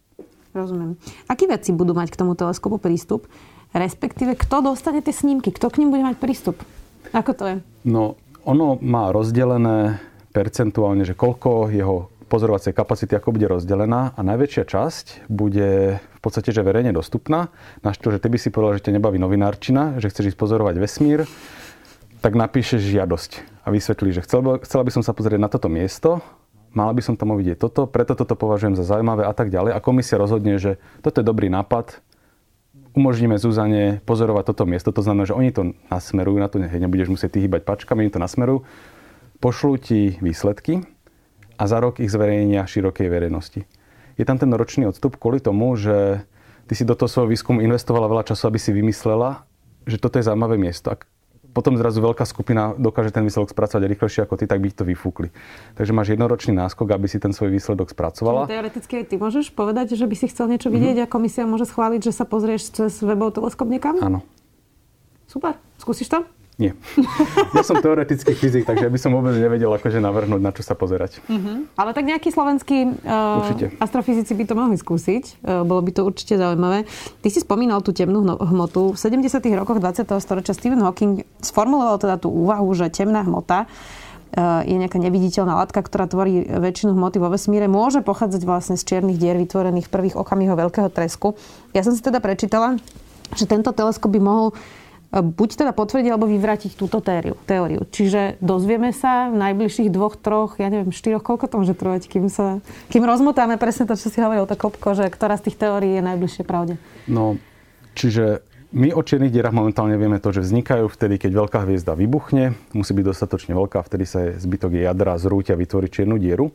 Rozumiem. 0.55 0.95
Akí 1.27 1.51
veci 1.51 1.75
budú 1.75 1.91
mať 1.91 2.15
k 2.15 2.19
tomu 2.23 2.31
teleskopu 2.39 2.79
prístup? 2.79 3.27
Respektíve, 3.75 4.39
kto 4.39 4.63
dostane 4.63 5.03
tie 5.03 5.11
snímky? 5.11 5.51
Kto 5.51 5.67
k 5.67 5.83
ním 5.83 5.91
bude 5.91 6.07
mať 6.07 6.15
prístup? 6.15 6.63
Ako 7.11 7.35
to 7.35 7.43
je? 7.43 7.55
No, 7.83 8.15
ono 8.47 8.79
má 8.79 9.11
rozdelené 9.11 9.99
percentuálne, 10.31 11.03
že 11.03 11.11
koľko 11.11 11.67
jeho 11.75 12.07
pozorovacej 12.35 12.75
kapacity 12.75 13.15
ako 13.15 13.31
bude 13.31 13.47
rozdelená 13.47 14.11
a 14.11 14.19
najväčšia 14.19 14.67
časť 14.67 15.31
bude 15.31 16.03
v 16.03 16.19
podstate 16.19 16.51
že 16.51 16.67
verejne 16.67 16.91
dostupná. 16.91 17.47
Na 17.79 17.95
to, 17.95 18.11
že 18.11 18.19
ty 18.19 18.27
by 18.27 18.35
si 18.35 18.51
povedal, 18.51 18.75
že 18.75 18.91
ťa 18.91 18.99
nebaví 18.99 19.15
novinárčina, 19.15 20.03
že 20.03 20.11
chceš 20.11 20.35
ísť 20.35 20.39
pozorovať 20.43 20.75
vesmír, 20.75 21.23
tak 22.19 22.35
napíšeš 22.35 22.83
žiadosť 22.83 23.31
a 23.63 23.71
vysvetlíš, 23.71 24.19
že 24.19 24.23
chcel, 24.27 24.59
chcela 24.67 24.83
by 24.83 24.91
som 24.91 25.03
sa 25.07 25.15
pozrieť 25.15 25.39
na 25.39 25.47
toto 25.47 25.71
miesto, 25.71 26.19
mala 26.75 26.91
by 26.91 26.99
som 26.99 27.15
tam 27.15 27.31
uvidieť 27.31 27.55
toto, 27.55 27.87
preto 27.87 28.19
toto 28.19 28.35
považujem 28.35 28.75
za 28.75 28.83
zaujímavé 28.83 29.23
a 29.23 29.31
tak 29.31 29.47
ďalej. 29.47 29.71
A 29.71 29.79
komisia 29.79 30.19
rozhodne, 30.19 30.59
že 30.59 30.75
toto 30.99 31.23
je 31.23 31.25
dobrý 31.25 31.47
nápad, 31.47 32.03
umožníme 32.97 33.39
Zuzane 33.39 34.03
pozorovať 34.03 34.43
toto 34.51 34.67
miesto. 34.67 34.91
To 34.91 34.99
znamená, 35.03 35.23
že 35.23 35.37
oni 35.37 35.55
to 35.55 35.71
nasmerujú 35.87 36.37
na 36.39 36.51
to, 36.51 36.59
nebudeš 36.59 37.07
musieť 37.07 37.39
ty 37.39 37.47
hýbať 37.47 37.63
pačkami, 37.63 38.07
oni 38.07 38.11
to 38.11 38.19
nasmerujú, 38.19 38.67
pošlú 39.39 39.79
ti 39.79 40.19
výsledky 40.19 40.83
a 41.55 41.63
za 41.65 41.77
rok 41.79 42.03
ich 42.03 42.11
zverejnia 42.11 42.67
širokej 42.67 43.07
verejnosti. 43.07 43.63
Je 44.15 44.23
tam 44.23 44.39
ten 44.39 44.51
ročný 44.51 44.87
odstup 44.87 45.19
kvôli 45.19 45.43
tomu, 45.43 45.75
že 45.75 46.23
ty 46.67 46.73
si 46.75 46.87
do 46.87 46.95
toho 46.95 47.11
svojho 47.11 47.31
výskumu 47.31 47.59
investovala 47.59 48.07
veľa 48.07 48.23
času, 48.31 48.47
aby 48.47 48.59
si 48.59 48.71
vymyslela, 48.71 49.43
že 49.83 49.99
toto 49.99 50.19
je 50.19 50.27
zaujímavé 50.27 50.55
miesto. 50.55 50.91
Ak 50.91 51.07
potom 51.55 51.79
zrazu 51.79 52.03
veľká 52.03 52.27
skupina 52.27 52.75
dokáže 52.75 53.15
ten 53.15 53.23
výsledok 53.23 53.55
spracovať 53.55 53.87
rýchlejšie 53.87 54.27
ako 54.27 54.35
ty, 54.35 54.43
tak 54.43 54.59
by 54.59 54.67
ich 54.67 54.75
to 54.75 54.83
vyfúkli. 54.83 55.31
Takže 55.79 55.95
máš 55.95 56.11
jednoročný 56.11 56.51
náskok, 56.51 56.91
aby 56.91 57.07
si 57.07 57.15
ten 57.15 57.31
svoj 57.31 57.55
výsledok 57.55 57.95
spracovala. 57.95 58.43
Čiže 58.43 58.55
teoreticky 58.59 58.95
ty 59.07 59.15
môžeš 59.15 59.55
povedať, 59.55 59.95
že 59.95 60.03
by 60.03 60.15
si 60.19 60.27
chcel 60.27 60.51
niečo 60.51 60.67
vidieť 60.67 60.99
mm-hmm. 60.99 61.07
a 61.07 61.13
komisia 61.15 61.47
môže 61.47 61.63
schváliť, 61.71 62.11
že 62.11 62.11
sa 62.11 62.27
pozrieš 62.27 62.75
cez 62.75 62.99
webov 62.99 63.31
teleskop 63.39 63.71
niekam? 63.71 63.95
Áno. 64.03 64.19
Super. 65.31 65.55
Skúsiš 65.79 66.11
to? 66.11 66.27
Nie. 66.55 66.71
Ja 67.51 67.67
som 67.67 67.83
teoretický 67.83 68.31
fyzik, 68.31 68.63
takže 68.63 68.87
by 68.87 68.95
som 68.95 69.11
vôbec 69.11 69.35
nevedel 69.35 69.67
akože 69.67 69.99
navrhnúť, 69.99 70.39
na 70.39 70.55
čo 70.55 70.63
sa 70.63 70.71
pozerať. 70.71 71.19
Uh-huh. 71.27 71.67
Ale 71.75 71.91
tak 71.91 72.07
nejakí 72.07 72.31
slovenskí 72.31 72.95
uh, 73.03 73.83
astrofyzici 73.83 74.31
by 74.31 74.43
to 74.47 74.55
mohli 74.55 74.79
skúsiť. 74.79 75.43
Uh, 75.43 75.67
bolo 75.67 75.83
by 75.83 75.91
to 75.91 76.07
určite 76.07 76.39
zaujímavé. 76.39 76.87
Ty 77.19 77.27
si 77.27 77.43
spomínal 77.43 77.83
tú 77.83 77.91
temnú 77.91 78.23
hmotu. 78.23 78.95
V 78.95 78.97
70. 78.99 79.43
rokoch 79.59 79.83
20. 79.83 80.07
storočia 80.23 80.55
Stephen 80.55 80.79
Hawking 80.79 81.27
sformuloval 81.43 81.99
teda 81.99 82.15
tú 82.23 82.31
úvahu, 82.31 82.71
že 82.71 82.87
temná 82.87 83.27
hmota 83.27 83.67
uh, 83.67 84.63
je 84.63 84.79
nejaká 84.79 84.95
neviditeľná 84.95 85.59
látka, 85.59 85.83
ktorá 85.83 86.07
tvorí 86.07 86.39
väčšinu 86.47 86.95
hmoty 86.95 87.19
vo 87.19 87.35
vesmíre, 87.35 87.67
môže 87.67 87.99
pochádzať 87.99 88.47
vlastne 88.47 88.79
z 88.79 88.83
čiernych 88.87 89.19
dier 89.19 89.35
vytvorených 89.35 89.91
v 89.91 89.93
prvých 89.93 90.15
okamihov 90.15 90.55
veľkého 90.55 90.87
tresku. 90.87 91.35
Ja 91.75 91.83
som 91.83 91.91
si 91.91 91.99
teda 91.99 92.23
prečítala, 92.23 92.79
že 93.35 93.43
tento 93.43 93.75
teleskop 93.75 94.15
by 94.15 94.21
mohol 94.23 94.55
buď 95.21 95.63
teda 95.63 95.71
potvrdiť 95.71 96.11
alebo 96.11 96.27
vyvrátiť 96.27 96.75
túto 96.75 96.99
teóriu. 96.99 97.39
teóriu. 97.47 97.87
Čiže 97.87 98.41
dozvieme 98.43 98.91
sa 98.91 99.31
v 99.31 99.39
najbližších 99.39 99.87
dvoch, 99.93 100.19
troch, 100.19 100.59
ja 100.59 100.67
neviem, 100.67 100.91
štyroch, 100.91 101.23
koľko 101.23 101.45
to 101.47 101.55
môže 101.61 101.75
trvať, 101.77 102.11
kým, 102.11 102.27
sa, 102.27 102.59
kým 102.91 103.05
rozmotáme 103.07 103.55
presne 103.55 103.87
to, 103.87 103.95
čo 103.95 104.11
si 104.11 104.19
hovoril, 104.19 104.49
to 104.49 104.59
kopko, 104.59 104.97
že 104.97 105.07
ktorá 105.07 105.39
z 105.39 105.51
tých 105.51 105.59
teórií 105.61 105.99
je 105.99 106.03
najbližšie 106.03 106.43
pravde. 106.43 106.75
No, 107.07 107.39
čiže 107.95 108.43
My 108.75 108.91
o 108.91 108.99
čiernych 108.99 109.31
dierach 109.31 109.55
momentálne 109.55 109.95
vieme 109.95 110.19
to, 110.19 110.35
že 110.35 110.43
vznikajú 110.43 110.91
vtedy, 110.91 111.15
keď 111.15 111.31
veľká 111.31 111.63
hviezda 111.63 111.95
vybuchne, 111.95 112.59
musí 112.75 112.91
byť 112.91 113.05
dostatočne 113.07 113.55
veľká, 113.55 113.79
vtedy 113.79 114.03
sa 114.03 114.35
zbytok 114.35 114.75
jadra 114.75 115.15
zrúti 115.15 115.55
a 115.55 115.59
vytvorí 115.59 115.87
čiernu 115.87 116.19
dieru. 116.19 116.51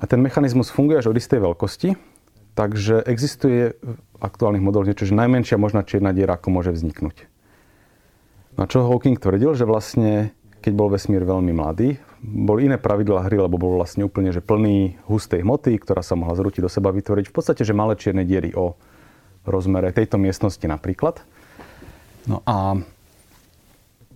A 0.00 0.08
ten 0.08 0.24
mechanizmus 0.24 0.72
funguje 0.72 1.04
až 1.04 1.12
od 1.12 1.20
istej 1.20 1.44
veľkosti, 1.44 2.00
takže 2.56 3.04
existuje 3.04 3.76
v 3.76 3.96
aktuálnych 4.24 4.64
modeloch 4.64 4.88
niečo, 4.88 5.04
že 5.04 5.12
najmenšia 5.12 5.60
možná 5.60 5.84
čierna 5.84 6.16
diera, 6.16 6.40
ako 6.40 6.48
môže 6.48 6.72
vzniknúť. 6.72 7.28
No 8.60 8.68
čo 8.68 8.84
Hawking 8.84 9.16
tvrdil, 9.16 9.56
že 9.56 9.64
vlastne 9.64 10.36
keď 10.60 10.72
bol 10.76 10.92
vesmír 10.92 11.24
veľmi 11.24 11.56
mladý, 11.56 11.96
boli 12.20 12.68
iné 12.68 12.76
pravidlá 12.76 13.24
hry, 13.24 13.40
lebo 13.40 13.56
bol 13.56 13.80
vlastne 13.80 14.04
úplne 14.04 14.28
že 14.28 14.44
plný 14.44 15.00
hustej 15.08 15.40
hmoty, 15.40 15.80
ktorá 15.80 16.04
sa 16.04 16.12
mohla 16.12 16.36
zrútiť 16.36 16.60
do 16.60 16.68
seba 16.68 16.92
vytvoriť 16.92 17.32
v 17.32 17.34
podstate, 17.34 17.64
že 17.64 17.72
malé 17.72 17.96
čierne 17.96 18.28
diery 18.28 18.52
o 18.52 18.76
rozmere 19.48 19.88
tejto 19.96 20.20
miestnosti 20.20 20.60
napríklad. 20.68 21.24
No 22.28 22.44
a 22.44 22.76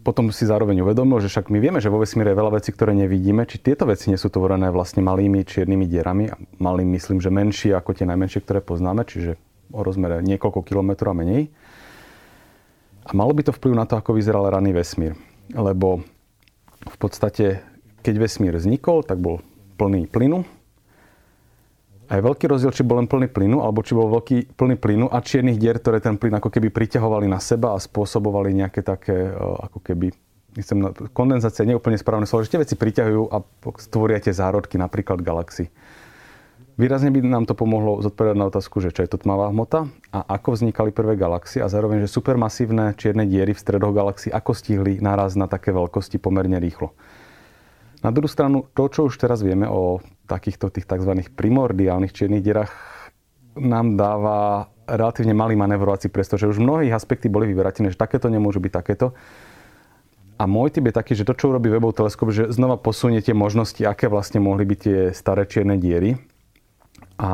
potom 0.04 0.28
si 0.28 0.44
zároveň 0.44 0.84
uvedomil, 0.84 1.24
že 1.24 1.32
však 1.32 1.48
my 1.48 1.58
vieme, 1.64 1.80
že 1.80 1.88
vo 1.88 2.04
vesmíre 2.04 2.36
je 2.36 2.40
veľa 2.44 2.60
vecí, 2.60 2.68
ktoré 2.76 2.92
nevidíme, 2.92 3.48
či 3.48 3.56
tieto 3.56 3.88
veci 3.88 4.12
nie 4.12 4.20
sú 4.20 4.28
tvorené 4.28 4.68
vlastne 4.68 5.00
malými 5.00 5.48
čiernymi 5.48 5.88
dierami. 5.88 6.28
Malým 6.60 6.92
myslím, 6.92 7.24
že 7.24 7.32
menšie 7.32 7.72
ako 7.72 7.96
tie 7.96 8.04
najmenšie, 8.04 8.44
ktoré 8.44 8.60
poznáme, 8.60 9.08
čiže 9.08 9.40
o 9.72 9.80
rozmere 9.80 10.20
niekoľko 10.20 10.60
kilometrov 10.60 11.16
a 11.16 11.24
menej. 11.24 11.48
A 13.04 13.10
malo 13.12 13.36
by 13.36 13.44
to 13.44 13.52
vplyv 13.52 13.76
na 13.76 13.84
to, 13.84 14.00
ako 14.00 14.16
vyzeral 14.16 14.48
raný 14.48 14.72
vesmír. 14.72 15.12
Lebo 15.52 16.00
v 16.84 16.96
podstate, 16.96 17.60
keď 18.00 18.14
vesmír 18.16 18.56
vznikol, 18.56 19.04
tak 19.04 19.20
bol 19.20 19.44
plný 19.76 20.08
plynu, 20.08 20.44
a 22.04 22.20
je 22.20 22.26
veľký 22.30 22.44
rozdiel, 22.52 22.72
či 22.72 22.84
bol 22.84 23.00
len 23.00 23.08
plný 23.08 23.32
plynu, 23.32 23.64
alebo 23.64 23.80
či 23.80 23.96
bol 23.96 24.12
veľký 24.12 24.60
plný 24.60 24.76
plynu 24.76 25.06
a 25.08 25.24
čiernych 25.24 25.56
dier, 25.56 25.80
ktoré 25.80 26.04
ten 26.04 26.20
plyn 26.20 26.36
ako 26.36 26.52
keby 26.52 26.68
priťahovali 26.68 27.24
na 27.24 27.40
seba 27.40 27.72
a 27.72 27.80
spôsobovali 27.80 28.52
nejaké 28.52 28.84
také, 28.84 29.32
e, 29.32 29.40
ako 29.40 29.80
keby, 29.80 30.12
kondenzácia 31.16 31.64
nie 31.64 31.74
je 31.74 31.80
úplne 31.80 31.98
správne 31.98 32.28
slovo, 32.28 32.44
že 32.44 32.52
tie 32.52 32.62
veci 32.62 32.76
priťahujú 32.76 33.32
a 33.32 33.40
stvoria 33.80 34.20
tie 34.20 34.36
zárodky, 34.36 34.76
napríklad 34.76 35.24
galaxy. 35.24 35.72
Výrazne 36.74 37.14
by 37.14 37.22
nám 37.22 37.46
to 37.46 37.54
pomohlo 37.54 38.02
zodpovedať 38.02 38.34
na 38.34 38.50
otázku, 38.50 38.82
že 38.82 38.90
čo 38.90 39.06
je 39.06 39.10
to 39.14 39.22
tmavá 39.22 39.54
hmota 39.54 39.86
a 40.10 40.26
ako 40.26 40.58
vznikali 40.58 40.90
prvé 40.90 41.14
galaxie 41.14 41.62
a 41.62 41.70
zároveň, 41.70 42.02
že 42.02 42.10
supermasívne 42.10 42.98
čierne 42.98 43.30
diery 43.30 43.54
v 43.54 43.62
stredoch 43.62 43.94
galaxií 43.94 44.34
ako 44.34 44.50
stihli 44.58 44.98
naraz 44.98 45.38
na 45.38 45.46
také 45.46 45.70
veľkosti 45.70 46.18
pomerne 46.18 46.58
rýchlo. 46.58 46.90
Na 48.02 48.10
druhú 48.10 48.26
stranu, 48.26 48.66
to, 48.74 48.90
čo 48.90 49.06
už 49.06 49.14
teraz 49.22 49.46
vieme 49.46 49.70
o 49.70 50.02
takýchto 50.26 50.66
tých 50.74 50.90
tzv. 50.90 51.14
primordiálnych 51.38 52.10
čiernych 52.10 52.42
dierach, 52.42 52.74
nám 53.54 53.94
dáva 53.94 54.66
relatívne 54.90 55.30
malý 55.30 55.54
manevrovací 55.54 56.10
priestor, 56.10 56.42
že 56.42 56.50
už 56.50 56.58
mnohých 56.58 56.90
aspekty 56.90 57.30
boli 57.30 57.46
vyvratené, 57.54 57.94
že 57.94 58.02
takéto 58.02 58.26
nemôžu 58.26 58.58
byť 58.58 58.72
takéto. 58.74 59.14
A 60.42 60.50
môj 60.50 60.74
typ 60.74 60.90
je 60.90 60.98
taký, 60.98 61.14
že 61.14 61.22
to, 61.22 61.38
čo 61.38 61.54
urobí 61.54 61.70
Webov 61.70 61.94
teleskop, 61.94 62.34
že 62.34 62.50
znova 62.50 62.82
posunie 62.82 63.22
tie 63.22 63.30
možnosti, 63.30 63.78
aké 63.86 64.10
vlastne 64.10 64.42
mohli 64.42 64.66
byť 64.66 64.78
tie 64.82 64.98
staré 65.14 65.46
čierne 65.46 65.78
diery. 65.78 66.18
A 67.20 67.30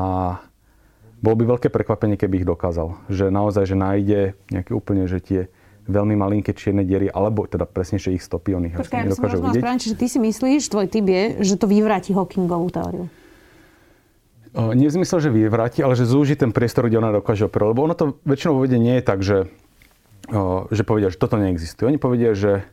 bolo 1.21 1.35
by 1.37 1.57
veľké 1.57 1.69
prekvapenie, 1.69 2.17
keby 2.17 2.41
ich 2.41 2.47
dokázal. 2.49 2.97
Že 3.09 3.29
naozaj, 3.29 3.63
že 3.69 3.75
nájde 3.77 4.19
nejaké 4.49 4.73
úplne, 4.73 5.05
že 5.05 5.21
tie 5.21 5.41
veľmi 5.89 6.13
malinké 6.13 6.53
čierne 6.53 6.85
diery, 6.85 7.09
alebo 7.09 7.45
teda 7.49 7.65
presnejšie 7.65 8.17
ich 8.17 8.23
stopy, 8.25 8.53
on 8.53 8.69
ich 8.69 8.77
Počkaj, 8.77 9.09
nedokáže 9.09 9.37
vidieť. 9.41 9.61
Správne, 9.61 9.81
čiže 9.81 9.95
ty 9.97 10.05
si 10.05 10.17
myslíš, 10.21 10.61
tvoj 10.69 10.87
typ 10.89 11.05
je, 11.09 11.23
že 11.41 11.55
to 11.57 11.65
vyvráti 11.65 12.13
Hawkingovú 12.13 12.69
teóriu? 12.69 13.05
O, 14.51 14.75
nie 14.75 14.91
v 14.91 15.01
zmysle, 15.01 15.17
že 15.23 15.29
vyvráti, 15.31 15.79
ale 15.81 15.95
že 15.95 16.05
zúži 16.05 16.35
ten 16.35 16.51
priestor, 16.51 16.85
kde 16.91 16.99
ona 16.99 17.15
dokáže 17.15 17.47
operovať. 17.47 17.71
Lebo 17.71 17.81
ono 17.87 17.95
to 17.95 18.05
väčšinou 18.27 18.59
vo 18.59 18.61
vede 18.67 18.77
nie 18.77 18.99
je 18.99 19.03
tak, 19.03 19.19
že, 19.23 19.47
o, 20.27 20.67
že 20.69 20.83
povedia, 20.83 21.09
že 21.09 21.17
toto 21.17 21.39
neexistuje. 21.39 21.87
Oni 21.87 21.95
povedia, 21.95 22.35
že 22.35 22.67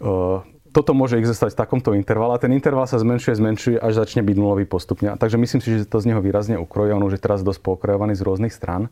o, 0.00 0.40
toto 0.72 0.96
môže 0.96 1.20
existovať 1.20 1.52
v 1.52 1.60
takomto 1.60 1.90
intervale 1.92 2.32
a 2.32 2.40
ten 2.40 2.50
interval 2.50 2.88
sa 2.88 2.96
zmenšuje, 2.96 3.36
zmenšuje, 3.36 3.76
až 3.76 3.92
začne 3.92 4.24
byť 4.24 4.36
nulový 4.40 4.64
postupne. 4.64 5.12
Takže 5.20 5.36
myslím 5.36 5.60
si, 5.60 5.68
že 5.68 5.84
to 5.84 6.00
z 6.00 6.08
neho 6.08 6.24
výrazne 6.24 6.56
ukrojí. 6.56 6.96
On 6.96 7.04
už 7.04 7.20
je 7.20 7.22
teraz 7.22 7.44
dosť 7.44 7.60
pokrajovaný 7.60 8.16
z 8.16 8.24
rôznych 8.24 8.50
strán. 8.50 8.88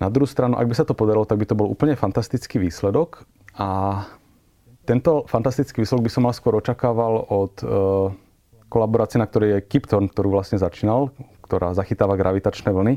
Na 0.00 0.08
druhú 0.08 0.24
stranu, 0.24 0.56
ak 0.56 0.64
by 0.64 0.74
sa 0.74 0.88
to 0.88 0.96
podarilo, 0.96 1.28
tak 1.28 1.36
by 1.36 1.46
to 1.46 1.58
bol 1.58 1.68
úplne 1.68 1.92
fantastický 1.92 2.56
výsledok 2.56 3.28
a 3.52 4.02
tento 4.88 5.28
fantastický 5.28 5.84
výsledok 5.84 6.08
by 6.08 6.12
som 6.12 6.22
mal 6.24 6.32
skôr 6.32 6.56
očakával 6.56 7.28
od 7.28 7.54
e, 7.60 7.66
kolaborácie, 8.72 9.20
na 9.20 9.28
ktorej 9.28 9.60
je 9.60 9.66
Kipton, 9.68 10.08
ktorú 10.08 10.32
vlastne 10.32 10.56
začínal, 10.56 11.12
ktorá 11.44 11.76
zachytáva 11.76 12.16
gravitačné 12.16 12.72
vlny, 12.72 12.94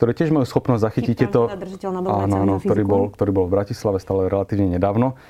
ktoré 0.00 0.10
tiež 0.16 0.32
majú 0.32 0.48
schopnosť 0.48 0.82
zachytiť 0.82 1.14
tieto... 1.14 1.46
Áno, 1.46 2.34
áno, 2.40 2.56
ktorý 2.58 2.82
bol, 2.82 3.02
ktorý 3.12 3.30
bol 3.30 3.44
v 3.46 3.54
Bratislave 3.60 4.00
stále 4.00 4.32
relatívne 4.32 4.80
nedávno. 4.80 5.20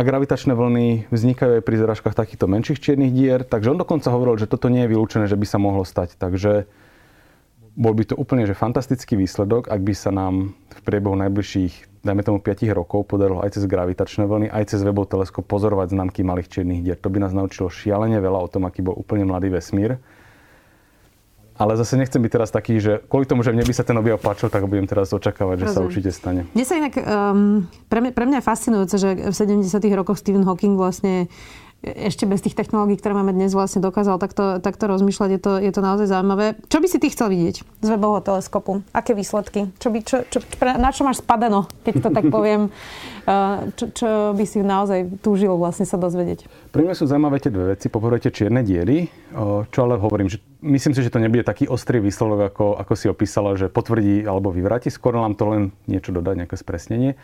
A 0.00 0.06
gravitačné 0.08 0.56
vlny 0.56 1.12
vznikajú 1.12 1.60
aj 1.60 1.66
pri 1.68 1.76
zrážkach 1.76 2.16
takýchto 2.16 2.48
menších 2.48 2.80
čiernych 2.80 3.12
dier, 3.12 3.44
takže 3.44 3.76
on 3.76 3.84
dokonca 3.84 4.08
hovoril, 4.08 4.40
že 4.40 4.48
toto 4.48 4.72
nie 4.72 4.88
je 4.88 4.96
vylúčené, 4.96 5.28
že 5.28 5.36
by 5.36 5.44
sa 5.44 5.60
mohlo 5.60 5.84
stať. 5.84 6.16
Takže 6.16 6.64
bol 7.76 7.92
by 7.92 8.08
to 8.08 8.16
úplne 8.16 8.48
že 8.48 8.56
fantastický 8.56 9.20
výsledok, 9.20 9.68
ak 9.68 9.76
by 9.84 9.92
sa 9.92 10.08
nám 10.08 10.56
v 10.56 10.80
priebehu 10.88 11.20
najbližších, 11.20 12.00
dajme 12.00 12.24
tomu 12.24 12.40
5 12.40 12.64
rokov, 12.72 13.12
podarilo 13.12 13.44
aj 13.44 13.60
cez 13.60 13.68
gravitačné 13.68 14.24
vlny, 14.24 14.48
aj 14.48 14.72
cez 14.72 14.80
webov 14.80 15.12
teleskop 15.12 15.44
pozorovať 15.44 15.92
známky 15.92 16.24
malých 16.24 16.48
čiernych 16.48 16.80
dier. 16.80 16.96
To 16.96 17.12
by 17.12 17.20
nás 17.20 17.36
naučilo 17.36 17.68
šialene 17.68 18.24
veľa 18.24 18.40
o 18.40 18.48
tom, 18.48 18.64
aký 18.64 18.80
bol 18.80 18.96
úplne 18.96 19.28
mladý 19.28 19.52
vesmír. 19.52 20.00
Ale 21.60 21.76
zase 21.76 22.00
nechcem 22.00 22.24
byť 22.24 22.32
teraz 22.32 22.48
taký, 22.48 22.80
že 22.80 23.04
kvôli 23.04 23.28
tomu, 23.28 23.44
že 23.44 23.52
mne 23.52 23.68
by 23.68 23.74
sa 23.76 23.84
ten 23.84 23.92
objav 24.00 24.16
páčil, 24.16 24.48
tak 24.48 24.64
budem 24.64 24.88
teraz 24.88 25.12
očakávať, 25.12 25.60
že 25.60 25.66
Rozumiem. 25.68 25.76
sa 25.76 25.86
určite 25.86 26.10
stane. 26.10 26.40
Mne 26.56 26.64
sa 26.64 26.74
inak, 26.80 26.94
um, 26.96 27.68
pre, 27.92 28.00
mňa, 28.00 28.10
pre 28.16 28.24
mňa 28.24 28.38
je 28.40 28.44
fascinujúce, 28.48 28.94
že 28.96 29.08
v 29.28 29.34
70. 29.36 29.68
rokoch 29.92 30.16
Stephen 30.16 30.48
Hawking 30.48 30.80
vlastne 30.80 31.28
ešte 31.80 32.28
bez 32.28 32.44
tých 32.44 32.52
technológií, 32.52 33.00
ktoré 33.00 33.16
máme 33.16 33.32
dnes, 33.32 33.56
vlastne 33.56 33.80
dokázal 33.80 34.20
takto, 34.20 34.60
takto 34.60 34.84
rozmýšľať. 34.84 35.30
Je 35.32 35.40
to, 35.40 35.52
je 35.56 35.72
to 35.72 35.80
naozaj 35.80 36.12
zaujímavé. 36.12 36.60
Čo 36.68 36.78
by 36.84 36.86
si 36.92 37.00
ty 37.00 37.08
chcel 37.08 37.32
vidieť 37.32 37.56
z 37.64 37.88
webového 37.88 38.20
teleskopu? 38.20 38.84
Aké 38.92 39.16
výsledky? 39.16 39.72
Čo 39.80 39.88
by, 39.88 39.98
čo, 40.04 40.16
čo, 40.28 40.44
na 40.60 40.92
čo 40.92 41.08
máš 41.08 41.24
spadeno, 41.24 41.64
keď 41.80 41.94
to 42.04 42.08
tak 42.12 42.24
poviem? 42.36 42.68
Čo, 43.80 43.84
čo 43.96 44.08
by 44.36 44.44
si 44.44 44.60
naozaj 44.60 45.24
túžil 45.24 45.56
vlastne 45.56 45.88
sa 45.88 45.96
dozvedieť? 45.96 46.44
Pre 46.68 46.84
mňa 46.84 46.92
sú 46.92 47.08
zaujímavé 47.08 47.40
tie 47.40 47.48
dve 47.48 47.72
veci. 47.72 47.88
Poprvé 47.88 48.20
tie 48.20 48.28
čierne 48.28 48.60
diery, 48.60 49.08
čo 49.72 49.78
ale 49.80 49.96
hovorím, 49.96 50.28
že 50.28 50.36
myslím 50.60 50.92
si, 50.92 51.00
že 51.00 51.12
to 51.12 51.22
nebude 51.22 51.48
taký 51.48 51.64
ostrý 51.64 52.04
výsledok, 52.04 52.52
ako, 52.52 52.66
ako 52.76 52.92
si 52.92 53.08
opísala, 53.08 53.56
že 53.56 53.72
potvrdí 53.72 54.28
alebo 54.28 54.52
vyvráti. 54.52 54.92
Skôr 54.92 55.16
nám 55.16 55.32
to 55.32 55.48
len 55.48 55.62
niečo 55.88 56.12
dodať, 56.12 56.44
nejaké 56.44 56.56
spresnenie. 56.60 57.16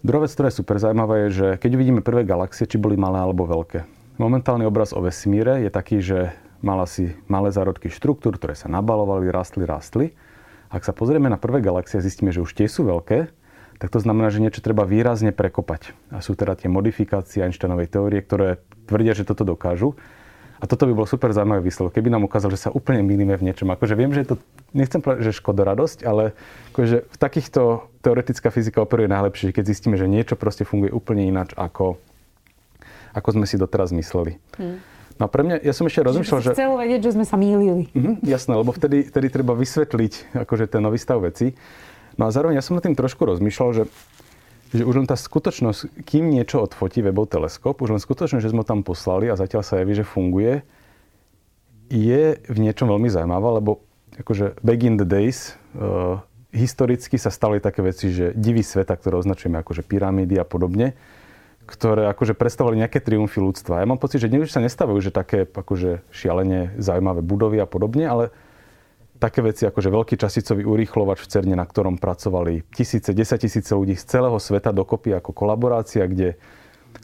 Druhá 0.00 0.24
vec, 0.24 0.32
ktorá 0.32 0.48
je 0.48 0.64
super 0.64 0.80
zaujímavá, 0.80 1.28
je, 1.28 1.28
že 1.28 1.46
keď 1.60 1.70
uvidíme 1.76 2.00
prvé 2.00 2.24
galaxie, 2.24 2.64
či 2.64 2.80
boli 2.80 2.96
malé 2.96 3.20
alebo 3.20 3.44
veľké. 3.44 3.84
Momentálny 4.16 4.64
obraz 4.64 4.96
o 4.96 5.04
vesmíre 5.04 5.60
je 5.60 5.68
taký, 5.68 6.00
že 6.00 6.32
mala 6.64 6.88
si 6.88 7.12
malé 7.28 7.52
zárodky 7.52 7.92
štruktúr, 7.92 8.40
ktoré 8.40 8.56
sa 8.56 8.72
nabalovali, 8.72 9.28
rastli, 9.28 9.68
rastli. 9.68 10.16
Ak 10.72 10.88
sa 10.88 10.96
pozrieme 10.96 11.28
na 11.28 11.36
prvé 11.36 11.60
galaxie 11.60 12.00
a 12.00 12.04
zistíme, 12.04 12.32
že 12.32 12.40
už 12.40 12.56
tie 12.56 12.64
sú 12.64 12.88
veľké, 12.88 13.28
tak 13.76 13.88
to 13.92 14.00
znamená, 14.00 14.32
že 14.32 14.40
niečo 14.40 14.64
treba 14.64 14.88
výrazne 14.88 15.36
prekopať. 15.36 15.92
A 16.12 16.24
sú 16.24 16.32
teda 16.32 16.56
tie 16.56 16.72
modifikácie 16.72 17.44
Einsteinovej 17.44 17.92
teórie, 17.92 18.24
ktoré 18.24 18.64
tvrdia, 18.88 19.12
že 19.12 19.28
toto 19.28 19.44
dokážu. 19.44 20.00
A 20.60 20.68
toto 20.68 20.84
by 20.84 20.92
bol 20.92 21.08
super 21.08 21.32
zaujímavý 21.32 21.72
výsledok, 21.72 21.96
keby 21.96 22.12
nám 22.12 22.28
ukázal, 22.28 22.52
že 22.52 22.68
sa 22.68 22.70
úplne 22.70 23.00
milíme 23.00 23.32
v 23.32 23.48
niečom. 23.48 23.72
Akože 23.72 23.96
viem, 23.96 24.12
že 24.12 24.28
to, 24.28 24.36
nechcem 24.76 25.00
povedať, 25.00 25.32
že 25.32 25.40
škodoradosť, 25.40 26.04
ale 26.04 26.36
akože 26.76 27.08
v 27.08 27.16
takýchto 27.16 27.88
teoretická 28.04 28.52
fyzika 28.52 28.84
operuje 28.84 29.08
najlepšie, 29.08 29.56
keď 29.56 29.64
zistíme, 29.64 29.96
že 29.96 30.04
niečo 30.04 30.36
proste 30.36 30.68
funguje 30.68 30.92
úplne 30.92 31.24
ináč, 31.24 31.56
ako, 31.56 31.96
ako 33.16 33.28
sme 33.40 33.48
si 33.48 33.56
doteraz 33.56 33.88
mysleli. 33.96 34.36
Hmm. 34.60 34.84
No 35.16 35.28
pre 35.28 35.44
mňa, 35.44 35.64
ja 35.64 35.72
som 35.76 35.84
ešte 35.84 36.00
rozmýšľal, 36.00 36.40
že... 36.40 36.50
Chcel 36.56 36.72
vedieť, 36.76 37.00
že 37.08 37.10
sme 37.16 37.24
sa 37.28 37.36
mýlili. 37.36 37.92
Mhm, 37.92 38.24
jasné, 38.24 38.52
lebo 38.56 38.72
vtedy, 38.72 39.08
vtedy 39.08 39.28
treba 39.28 39.52
vysvetliť 39.52 40.36
akože 40.44 40.64
ten 40.68 40.80
nový 40.80 40.96
stav 40.96 41.20
veci. 41.20 41.52
No 42.16 42.28
a 42.28 42.32
zároveň 42.32 42.60
ja 42.60 42.64
som 42.64 42.76
na 42.76 42.84
tým 42.84 42.96
trošku 42.96 43.28
rozmýšľal, 43.28 43.68
že 43.76 43.84
že 44.70 44.86
už 44.86 45.02
len 45.02 45.08
tá 45.10 45.18
skutočnosť, 45.18 46.06
kým 46.06 46.30
niečo 46.30 46.62
odfotí 46.62 47.02
webov 47.02 47.30
teleskop, 47.30 47.82
už 47.82 47.98
len 47.98 48.02
skutočnosť, 48.02 48.42
že 48.42 48.52
sme 48.54 48.62
tam 48.62 48.86
poslali 48.86 49.26
a 49.26 49.34
zatiaľ 49.34 49.66
sa 49.66 49.82
javí, 49.82 49.98
že 49.98 50.06
funguje, 50.06 50.62
je 51.90 52.38
v 52.38 52.58
niečom 52.62 52.86
veľmi 52.86 53.10
zaujímavá, 53.10 53.58
lebo 53.58 53.82
akože 54.14 54.62
back 54.62 54.80
in 54.86 54.94
the 54.94 55.06
days 55.06 55.58
uh, 55.74 56.22
historicky 56.54 57.18
sa 57.18 57.34
stali 57.34 57.58
také 57.58 57.82
veci, 57.82 58.14
že 58.14 58.30
divy 58.34 58.62
sveta, 58.62 58.94
ktoré 58.94 59.18
označujeme 59.18 59.58
akože 59.58 59.82
pyramídy 59.86 60.38
a 60.38 60.46
podobne, 60.46 60.94
ktoré 61.66 62.10
akože 62.10 62.34
predstavovali 62.34 62.82
nejaké 62.82 62.98
triumfy 62.98 63.38
ľudstva. 63.38 63.82
Ja 63.82 63.86
mám 63.86 64.02
pocit, 64.02 64.22
že 64.22 64.30
dnes 64.30 64.50
už 64.50 64.54
sa 64.54 64.62
nestávajú, 64.62 64.98
že 64.98 65.14
také 65.14 65.46
akože 65.46 66.02
šialene 66.10 66.74
zaujímavé 66.78 67.22
budovy 67.22 67.62
a 67.62 67.66
podobne, 67.66 68.06
ale 68.06 68.24
také 69.20 69.44
veci 69.44 69.68
ako 69.68 69.78
že 69.84 69.92
veľký 69.92 70.16
časicový 70.16 70.64
urýchlovač 70.64 71.20
v 71.20 71.28
CERNE, 71.28 71.54
na 71.54 71.68
ktorom 71.68 72.00
pracovali 72.00 72.64
tisíce, 72.72 73.12
desať 73.12 73.46
tisíce 73.46 73.76
ľudí 73.76 73.92
z 73.94 74.08
celého 74.08 74.40
sveta 74.40 74.72
dokopy 74.72 75.12
ako 75.12 75.36
kolaborácia, 75.36 76.08
kde 76.08 76.40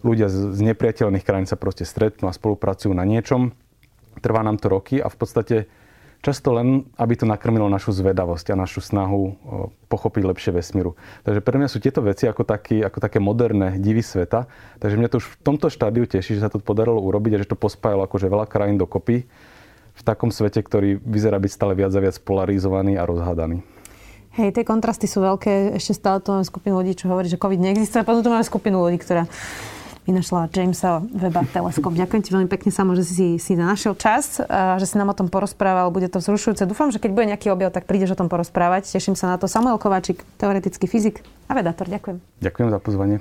ľudia 0.00 0.33
z 0.33 0.59
nepriateľných 0.64 1.22
krajín 1.22 1.46
sa 1.46 1.61
proste 1.61 1.85
stretnú 1.85 2.26
a 2.26 2.35
spolupracujú 2.35 2.96
na 2.96 3.05
niečom. 3.05 3.52
Trvá 4.24 4.40
nám 4.40 4.57
to 4.57 4.72
roky 4.72 4.96
a 4.96 5.12
v 5.12 5.16
podstate 5.20 5.57
často 6.24 6.50
len, 6.57 6.88
aby 6.96 7.14
to 7.14 7.29
nakrmilo 7.29 7.68
našu 7.68 7.92
zvedavosť 7.92 8.50
a 8.50 8.59
našu 8.59 8.81
snahu 8.81 9.37
pochopiť 9.87 10.22
lepšie 10.26 10.50
vesmíru. 10.57 10.96
Takže 11.22 11.44
pre 11.44 11.55
mňa 11.61 11.68
sú 11.70 11.79
tieto 11.79 12.00
veci 12.00 12.26
ako, 12.26 12.42
taký, 12.42 12.81
ako 12.83 12.98
také 12.98 13.20
moderné 13.20 13.76
divy 13.79 14.00
sveta. 14.00 14.48
Takže 14.81 14.96
mňa 14.96 15.11
to 15.12 15.20
už 15.20 15.26
v 15.29 15.37
tomto 15.44 15.68
štádiu 15.68 16.09
teší, 16.09 16.40
že 16.40 16.42
sa 16.42 16.50
to 16.50 16.59
podarilo 16.59 16.98
urobiť 16.98 17.37
a 17.37 17.40
že 17.44 17.50
to 17.52 17.61
pospájalo 17.61 18.09
akože 18.09 18.26
veľa 18.26 18.48
krajín 18.48 18.81
dokopy 18.81 19.29
v 19.96 20.02
takom 20.04 20.28
svete, 20.28 20.61
ktorý 20.61 21.00
vyzerá 21.00 21.40
byť 21.40 21.50
stále 21.50 21.72
viac 21.72 21.90
a 21.96 22.00
viac 22.04 22.16
polarizovaný 22.20 23.00
a 23.00 23.09
rozhádaný. 23.09 23.64
Hej, 24.37 24.52
tie 24.52 24.68
kontrasty 24.68 25.09
sú 25.09 25.24
veľké. 25.24 25.72
Ešte 25.80 25.96
stále 25.96 26.20
tu 26.20 26.28
máme 26.28 26.44
skupinu 26.44 26.76
ľudí, 26.76 26.92
čo 26.92 27.09
hovorí, 27.09 27.24
že 27.24 27.40
COVID 27.40 27.56
neexistuje. 27.56 28.04
Potom 28.04 28.20
tu 28.20 28.28
máme 28.28 28.44
skupinu 28.44 28.85
ľudí, 28.85 29.00
ktorá 29.00 29.24
vynašla 30.04 30.52
Jamesa 30.52 31.00
Weba 31.00 31.42
teleskop. 31.48 31.96
Ďakujem 31.96 32.22
ti 32.22 32.30
veľmi 32.37 32.48
pekne, 32.52 32.68
samo, 32.68 32.92
že 32.92 33.02
si, 33.02 33.40
si 33.40 33.52
našiel 33.56 33.96
čas, 33.96 34.38
a 34.44 34.76
že 34.76 34.87
si 34.87 35.00
nám 35.00 35.11
o 35.11 35.16
tom 35.16 35.32
porozprával. 35.32 35.88
Bude 35.88 36.12
to 36.12 36.20
vzrušujúce. 36.20 36.68
Dúfam, 36.68 36.92
že 36.92 37.00
keď 37.00 37.11
bude 37.16 37.26
nejaký 37.32 37.48
objav, 37.48 37.72
tak 37.72 37.88
prídeš 37.88 38.12
o 38.12 38.18
tom 38.20 38.28
porozprávať. 38.28 38.92
Teším 38.92 39.16
sa 39.16 39.32
na 39.32 39.40
to. 39.40 39.48
Samuel 39.48 39.80
Kováčik, 39.80 40.20
teoretický 40.37 40.85
fyzik 40.85 41.24
a 41.48 41.56
vedátor. 41.56 41.88
Ďakujem. 41.88 42.20
Ďakujem 42.44 42.68
za 42.70 42.78
pozvanie. 42.78 43.16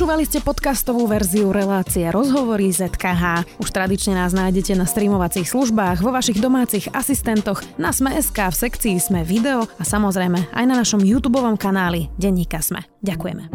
Počúvali 0.00 0.24
ste 0.24 0.40
podcastovú 0.40 1.04
verziu 1.04 1.52
relácie 1.52 2.08
Rozhovory 2.08 2.72
ZKH. 2.72 3.44
Už 3.60 3.68
tradične 3.68 4.16
nás 4.16 4.32
nájdete 4.32 4.72
na 4.72 4.88
streamovacích 4.88 5.44
službách, 5.44 6.00
vo 6.00 6.08
vašich 6.08 6.40
domácich 6.40 6.88
asistentoch, 6.96 7.60
na 7.76 7.92
Sme.sk, 7.92 8.32
v 8.32 8.56
sekcii 8.64 8.96
Sme 8.96 9.28
video 9.28 9.68
a 9.76 9.84
samozrejme 9.84 10.56
aj 10.56 10.64
na 10.64 10.80
našom 10.80 11.04
YouTube 11.04 11.36
kanáli 11.60 12.08
Denníka 12.16 12.64
Sme. 12.64 12.80
Ďakujeme. 13.04 13.52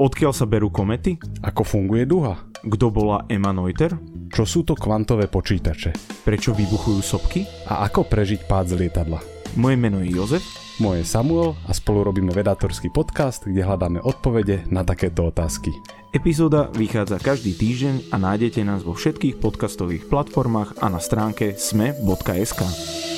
Odkiaľ 0.00 0.32
sa 0.32 0.48
berú 0.48 0.72
komety? 0.72 1.20
Ako 1.44 1.68
funguje 1.68 2.08
duha? 2.08 2.40
Kto 2.64 2.88
bola 2.88 3.28
Emma 3.28 3.52
Noether? 3.52 4.00
Čo 4.32 4.48
sú 4.48 4.64
to 4.64 4.72
kvantové 4.72 5.28
počítače? 5.28 6.24
Prečo 6.24 6.56
vybuchujú 6.56 7.04
sopky? 7.04 7.44
A 7.68 7.84
ako 7.84 8.08
prežiť 8.08 8.48
pád 8.48 8.72
z 8.72 8.88
lietadla? 8.88 9.20
Moje 9.60 9.76
meno 9.76 10.00
je 10.00 10.16
Jozef. 10.16 10.63
Moje 10.82 11.06
je 11.06 11.12
Samuel 11.14 11.54
a 11.70 11.72
spolu 11.74 12.02
robíme 12.02 12.34
vedátorský 12.34 12.90
podcast, 12.90 13.46
kde 13.46 13.62
hľadáme 13.62 14.02
odpovede 14.02 14.66
na 14.74 14.82
takéto 14.82 15.30
otázky. 15.30 15.70
Epizóda 16.10 16.66
vychádza 16.74 17.22
každý 17.22 17.54
týždeň 17.54 18.10
a 18.10 18.18
nájdete 18.18 18.66
nás 18.66 18.82
vo 18.82 18.98
všetkých 18.98 19.38
podcastových 19.38 20.10
platformách 20.10 20.82
a 20.82 20.90
na 20.90 20.98
stránke 20.98 21.54
sme.sk. 21.54 23.13